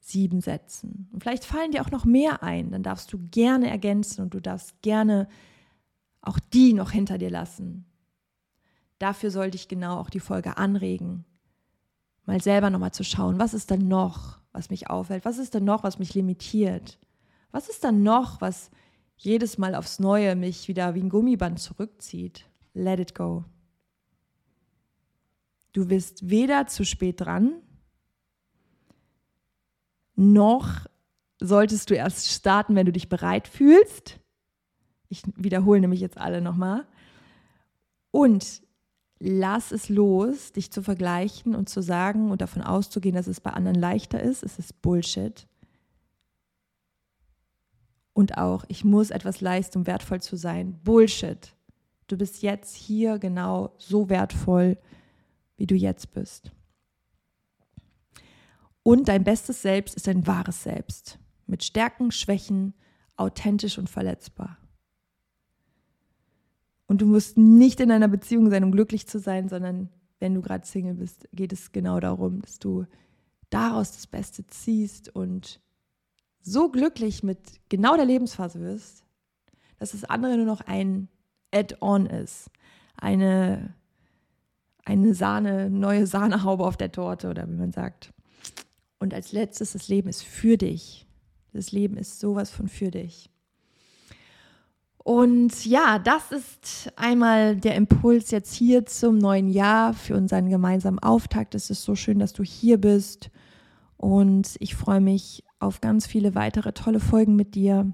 sieben 0.01 0.41
Sätzen. 0.41 1.09
Und 1.13 1.23
vielleicht 1.23 1.45
fallen 1.45 1.71
dir 1.71 1.83
auch 1.83 1.93
noch 1.93 2.05
mehr 2.05 2.43
ein, 2.43 2.73
dann 2.73 2.83
darfst 2.83 3.13
du 3.13 3.19
gerne 3.31 3.71
ergänzen 3.71 4.21
und 4.23 4.35
du 4.35 4.41
darfst 4.41 4.83
gerne 4.83 5.29
auch 6.21 6.41
die 6.53 6.73
noch 6.73 6.91
hinter 6.91 7.19
dir 7.19 7.31
lassen. 7.31 7.87
Dafür 8.99 9.31
sollte 9.31 9.57
ich 9.57 9.69
genau 9.69 9.99
auch 10.01 10.11
die 10.11 10.21
Folge 10.21 10.57
anregen, 10.57 11.25
mal 12.25 12.43
selber 12.43 12.71
nochmal 12.71 12.93
zu 12.93 13.05
schauen, 13.05 13.39
was 13.39 13.55
ist 13.55 13.71
denn 13.71 13.87
noch, 13.87 14.41
was 14.51 14.71
mich 14.71 14.91
aufhält, 14.91 15.25
was 15.25 15.39
ist 15.39 15.55
denn 15.55 15.65
noch, 15.65 15.85
was 15.85 16.01
mich 16.01 16.15
limitiert, 16.15 16.99
was 17.53 17.69
ist 17.69 17.85
dann 17.85 18.03
noch, 18.03 18.41
was 18.41 18.71
jedes 19.17 19.57
Mal 19.57 19.77
aufs 19.77 20.01
Neue 20.01 20.35
mich 20.35 20.67
wieder 20.67 20.95
wie 20.95 21.03
ein 21.03 21.11
Gummiband 21.11 21.61
zurückzieht. 21.61 22.45
Let 22.75 22.99
it 22.99 23.15
go. 23.15 23.45
Du 25.77 25.85
bist 25.85 26.31
weder 26.31 26.67
zu 26.69 26.87
spät 26.87 27.21
dran, 27.21 27.61
noch 30.15 30.87
solltest 31.39 31.91
du 31.91 31.95
erst 31.95 32.29
starten, 32.29 32.75
wenn 32.75 32.87
du 32.87 32.93
dich 32.93 33.11
bereit 33.11 33.47
fühlst. 33.47 34.19
Ich 35.11 35.23
wiederhole 35.37 35.83
nämlich 35.83 36.01
jetzt 36.01 36.17
alle 36.17 36.41
nochmal. 36.41 36.87
Und 38.11 38.63
lass 39.19 39.71
es 39.71 39.91
los, 39.91 40.53
dich 40.53 40.73
zu 40.73 40.81
vergleichen 40.81 41.55
und 41.55 41.69
zu 41.69 41.83
sagen 41.83 42.31
und 42.31 42.41
davon 42.41 42.63
auszugehen, 42.63 43.15
dass 43.15 43.27
es 43.27 43.43
bei 43.43 43.51
anderen 43.51 43.79
leichter 43.79 44.23
ist. 44.23 44.45
Es 44.45 44.59
ist 44.59 44.81
Bullshit. 44.81 45.47
Und 48.15 48.39
auch, 48.39 48.65
ich 48.69 48.83
muss 48.83 49.11
etwas 49.11 49.43
leisten, 49.43 49.81
um 49.81 49.87
wertvoll 49.87 50.23
zu 50.23 50.37
sein. 50.37 50.81
Bullshit. 50.85 51.55
Du 52.07 52.17
bist 52.17 52.41
jetzt 52.41 52.75
hier 52.75 53.19
genau 53.19 53.75
so 53.77 54.09
wertvoll, 54.09 54.79
wie 55.57 55.67
du 55.67 55.75
jetzt 55.75 56.13
bist. 56.13 56.53
Und 58.83 59.09
dein 59.09 59.25
bestes 59.25 59.63
Selbst 59.63 59.97
ist 59.97 60.07
dein 60.07 60.27
wahres 60.27 60.63
Selbst. 60.63 61.19
Mit 61.47 61.65
Stärken, 61.65 62.11
Schwächen, 62.13 62.75
authentisch 63.17 63.79
und 63.79 63.91
verletzbar. 63.91 64.59
Und 66.87 67.01
du 67.01 67.07
musst 67.07 67.37
nicht 67.37 67.81
in 67.81 67.91
einer 67.91 68.09
Beziehung 68.09 68.51
sein, 68.51 68.63
um 68.63 68.73
glücklich 68.73 69.09
zu 69.09 69.19
sein, 69.19 69.49
sondern 69.49 69.89
wenn 70.21 70.35
du 70.35 70.41
gerade 70.41 70.67
Single 70.67 70.95
bist, 70.95 71.29
geht 71.33 71.53
es 71.53 71.73
genau 71.73 72.01
darum, 72.01 72.41
dass 72.43 72.59
du 72.59 72.87
daraus 73.51 73.93
das 73.93 74.07
Beste 74.07 74.47
ziehst 74.47 75.15
und 75.15 75.61
so 76.41 76.71
glücklich 76.71 77.23
mit 77.23 77.61
genau 77.69 77.97
der 77.97 78.05
Lebensphase 78.05 78.61
wirst, 78.61 79.05
dass 79.79 79.93
das 79.93 80.05
andere 80.05 80.37
nur 80.37 80.47
noch 80.47 80.61
ein 80.61 81.09
Add-on 81.53 82.07
ist. 82.07 82.51
Eine, 82.97 83.75
eine 84.87 85.15
Sahne, 85.15 85.69
neue 85.69 86.07
Sahnehaube 86.07 86.65
auf 86.65 86.77
der 86.77 86.93
Torte 86.93 87.29
oder 87.29 87.47
wie 87.49 87.57
man 87.57 87.73
sagt. 87.73 88.13
Und 88.99 89.13
als 89.13 89.33
letztes, 89.33 89.73
das 89.73 89.89
Leben 89.89 90.09
ist 90.09 90.23
für 90.23 90.57
dich. 90.57 91.07
Das 91.53 91.73
Leben 91.73 91.97
ist 91.97 92.21
sowas 92.21 92.51
von 92.51 92.69
für 92.69 92.91
dich. 92.91 93.29
Und 94.99 95.67
ja, 95.67 95.99
das 95.99 96.33
ist 96.33 96.93
einmal 96.97 97.57
der 97.57 97.75
Impuls 97.75 98.31
jetzt 98.31 98.55
hier 98.55 98.87
zum 98.87 99.19
neuen 99.19 99.49
Jahr 99.49 99.93
für 99.93 100.17
unseren 100.17 100.49
gemeinsamen 100.49 100.99
Auftakt. 100.99 101.55
Es 101.55 101.71
ist 101.71 101.83
so 101.83 101.95
schön, 101.95 102.19
dass 102.19 102.33
du 102.33 102.43
hier 102.43 102.81
bist. 102.81 103.31
Und 103.97 104.57
ich 104.61 104.77
freue 104.77 105.01
mich 105.01 105.45
auf 105.59 105.81
ganz 105.81 106.07
viele 106.07 106.35
weitere 106.35 106.73
tolle 106.73 107.01
Folgen 107.01 107.35
mit 107.35 107.55
dir. 107.55 107.93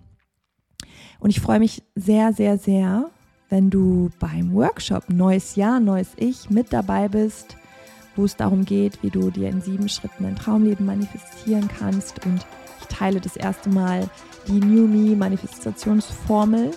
Und 1.20 1.30
ich 1.30 1.40
freue 1.40 1.58
mich 1.58 1.82
sehr, 1.94 2.32
sehr, 2.32 2.58
sehr, 2.58 3.10
wenn 3.52 3.68
du 3.68 4.10
beim 4.18 4.54
Workshop 4.54 5.10
Neues 5.10 5.56
Jahr, 5.56 5.78
Neues 5.78 6.08
Ich 6.16 6.50
mit 6.50 6.72
dabei 6.72 7.08
bist 7.08 7.56
wo 8.16 8.24
es 8.24 8.36
darum 8.36 8.64
geht, 8.64 9.02
wie 9.02 9.10
du 9.10 9.30
dir 9.30 9.48
in 9.48 9.60
sieben 9.60 9.88
Schritten 9.88 10.24
ein 10.24 10.36
Traumleben 10.36 10.86
manifestieren 10.86 11.68
kannst. 11.78 12.24
Und 12.26 12.44
ich 12.80 12.86
teile 12.88 13.20
das 13.20 13.36
erste 13.36 13.70
Mal 13.70 14.08
die 14.48 14.60
New 14.60 14.86
Me 14.86 15.16
Manifestationsformel. 15.16 16.72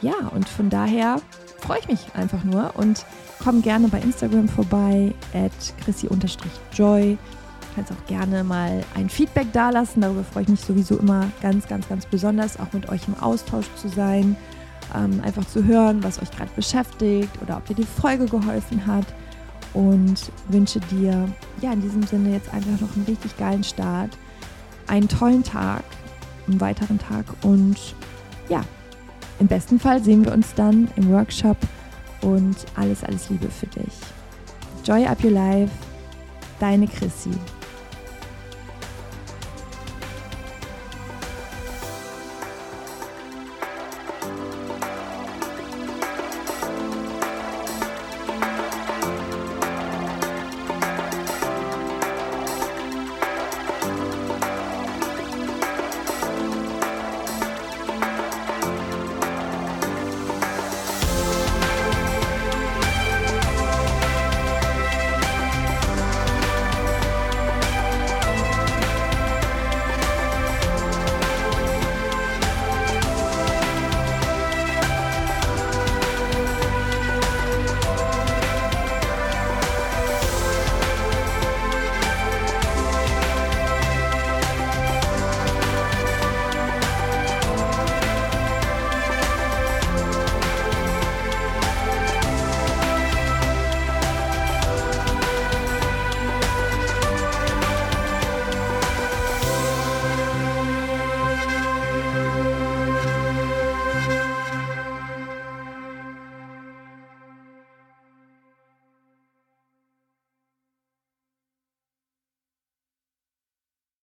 Ja, 0.00 0.28
und 0.34 0.48
von 0.48 0.70
daher 0.70 1.20
freue 1.58 1.78
ich 1.80 1.88
mich 1.88 2.14
einfach 2.14 2.44
nur 2.44 2.72
und 2.76 3.04
komm 3.42 3.62
gerne 3.62 3.88
bei 3.88 4.00
Instagram 4.00 4.48
vorbei, 4.48 5.12
at 5.34 5.52
chrissy-joy. 5.84 7.16
Du 7.16 7.74
kannst 7.74 7.92
auch 7.92 8.06
gerne 8.06 8.44
mal 8.44 8.82
ein 8.94 9.08
Feedback 9.08 9.52
dalassen. 9.52 10.02
Darüber 10.02 10.24
freue 10.24 10.42
ich 10.42 10.48
mich 10.48 10.60
sowieso 10.60 10.98
immer 10.98 11.30
ganz, 11.40 11.68
ganz, 11.68 11.88
ganz 11.88 12.06
besonders, 12.06 12.58
auch 12.58 12.72
mit 12.72 12.88
euch 12.88 13.06
im 13.06 13.14
Austausch 13.20 13.66
zu 13.76 13.88
sein. 13.88 14.36
Ähm, 14.94 15.20
einfach 15.24 15.46
zu 15.46 15.64
hören, 15.64 16.02
was 16.02 16.20
euch 16.20 16.30
gerade 16.30 16.50
beschäftigt 16.54 17.30
oder 17.40 17.56
ob 17.56 17.66
dir 17.66 17.74
die 17.74 17.84
Folge 17.84 18.26
geholfen 18.26 18.86
hat 18.86 19.06
und 19.72 20.16
wünsche 20.48 20.80
dir 20.80 21.28
ja 21.62 21.72
in 21.72 21.80
diesem 21.80 22.02
Sinne 22.02 22.32
jetzt 22.32 22.52
einfach 22.52 22.80
noch 22.80 22.94
einen 22.94 23.06
richtig 23.06 23.36
geilen 23.38 23.64
Start, 23.64 24.10
einen 24.88 25.08
tollen 25.08 25.42
Tag, 25.42 25.82
einen 26.46 26.60
weiteren 26.60 26.98
Tag 26.98 27.24
und 27.42 27.76
ja, 28.48 28.62
im 29.38 29.46
besten 29.46 29.80
Fall 29.80 30.02
sehen 30.02 30.24
wir 30.24 30.32
uns 30.32 30.52
dann 30.54 30.88
im 30.96 31.10
Workshop 31.10 31.56
und 32.20 32.56
alles, 32.76 33.02
alles 33.02 33.30
Liebe 33.30 33.48
für 33.48 33.66
dich. 33.66 33.94
Joy 34.84 35.06
up 35.06 35.22
your 35.24 35.30
life, 35.30 35.72
deine 36.60 36.86
Chrissy. 36.86 37.30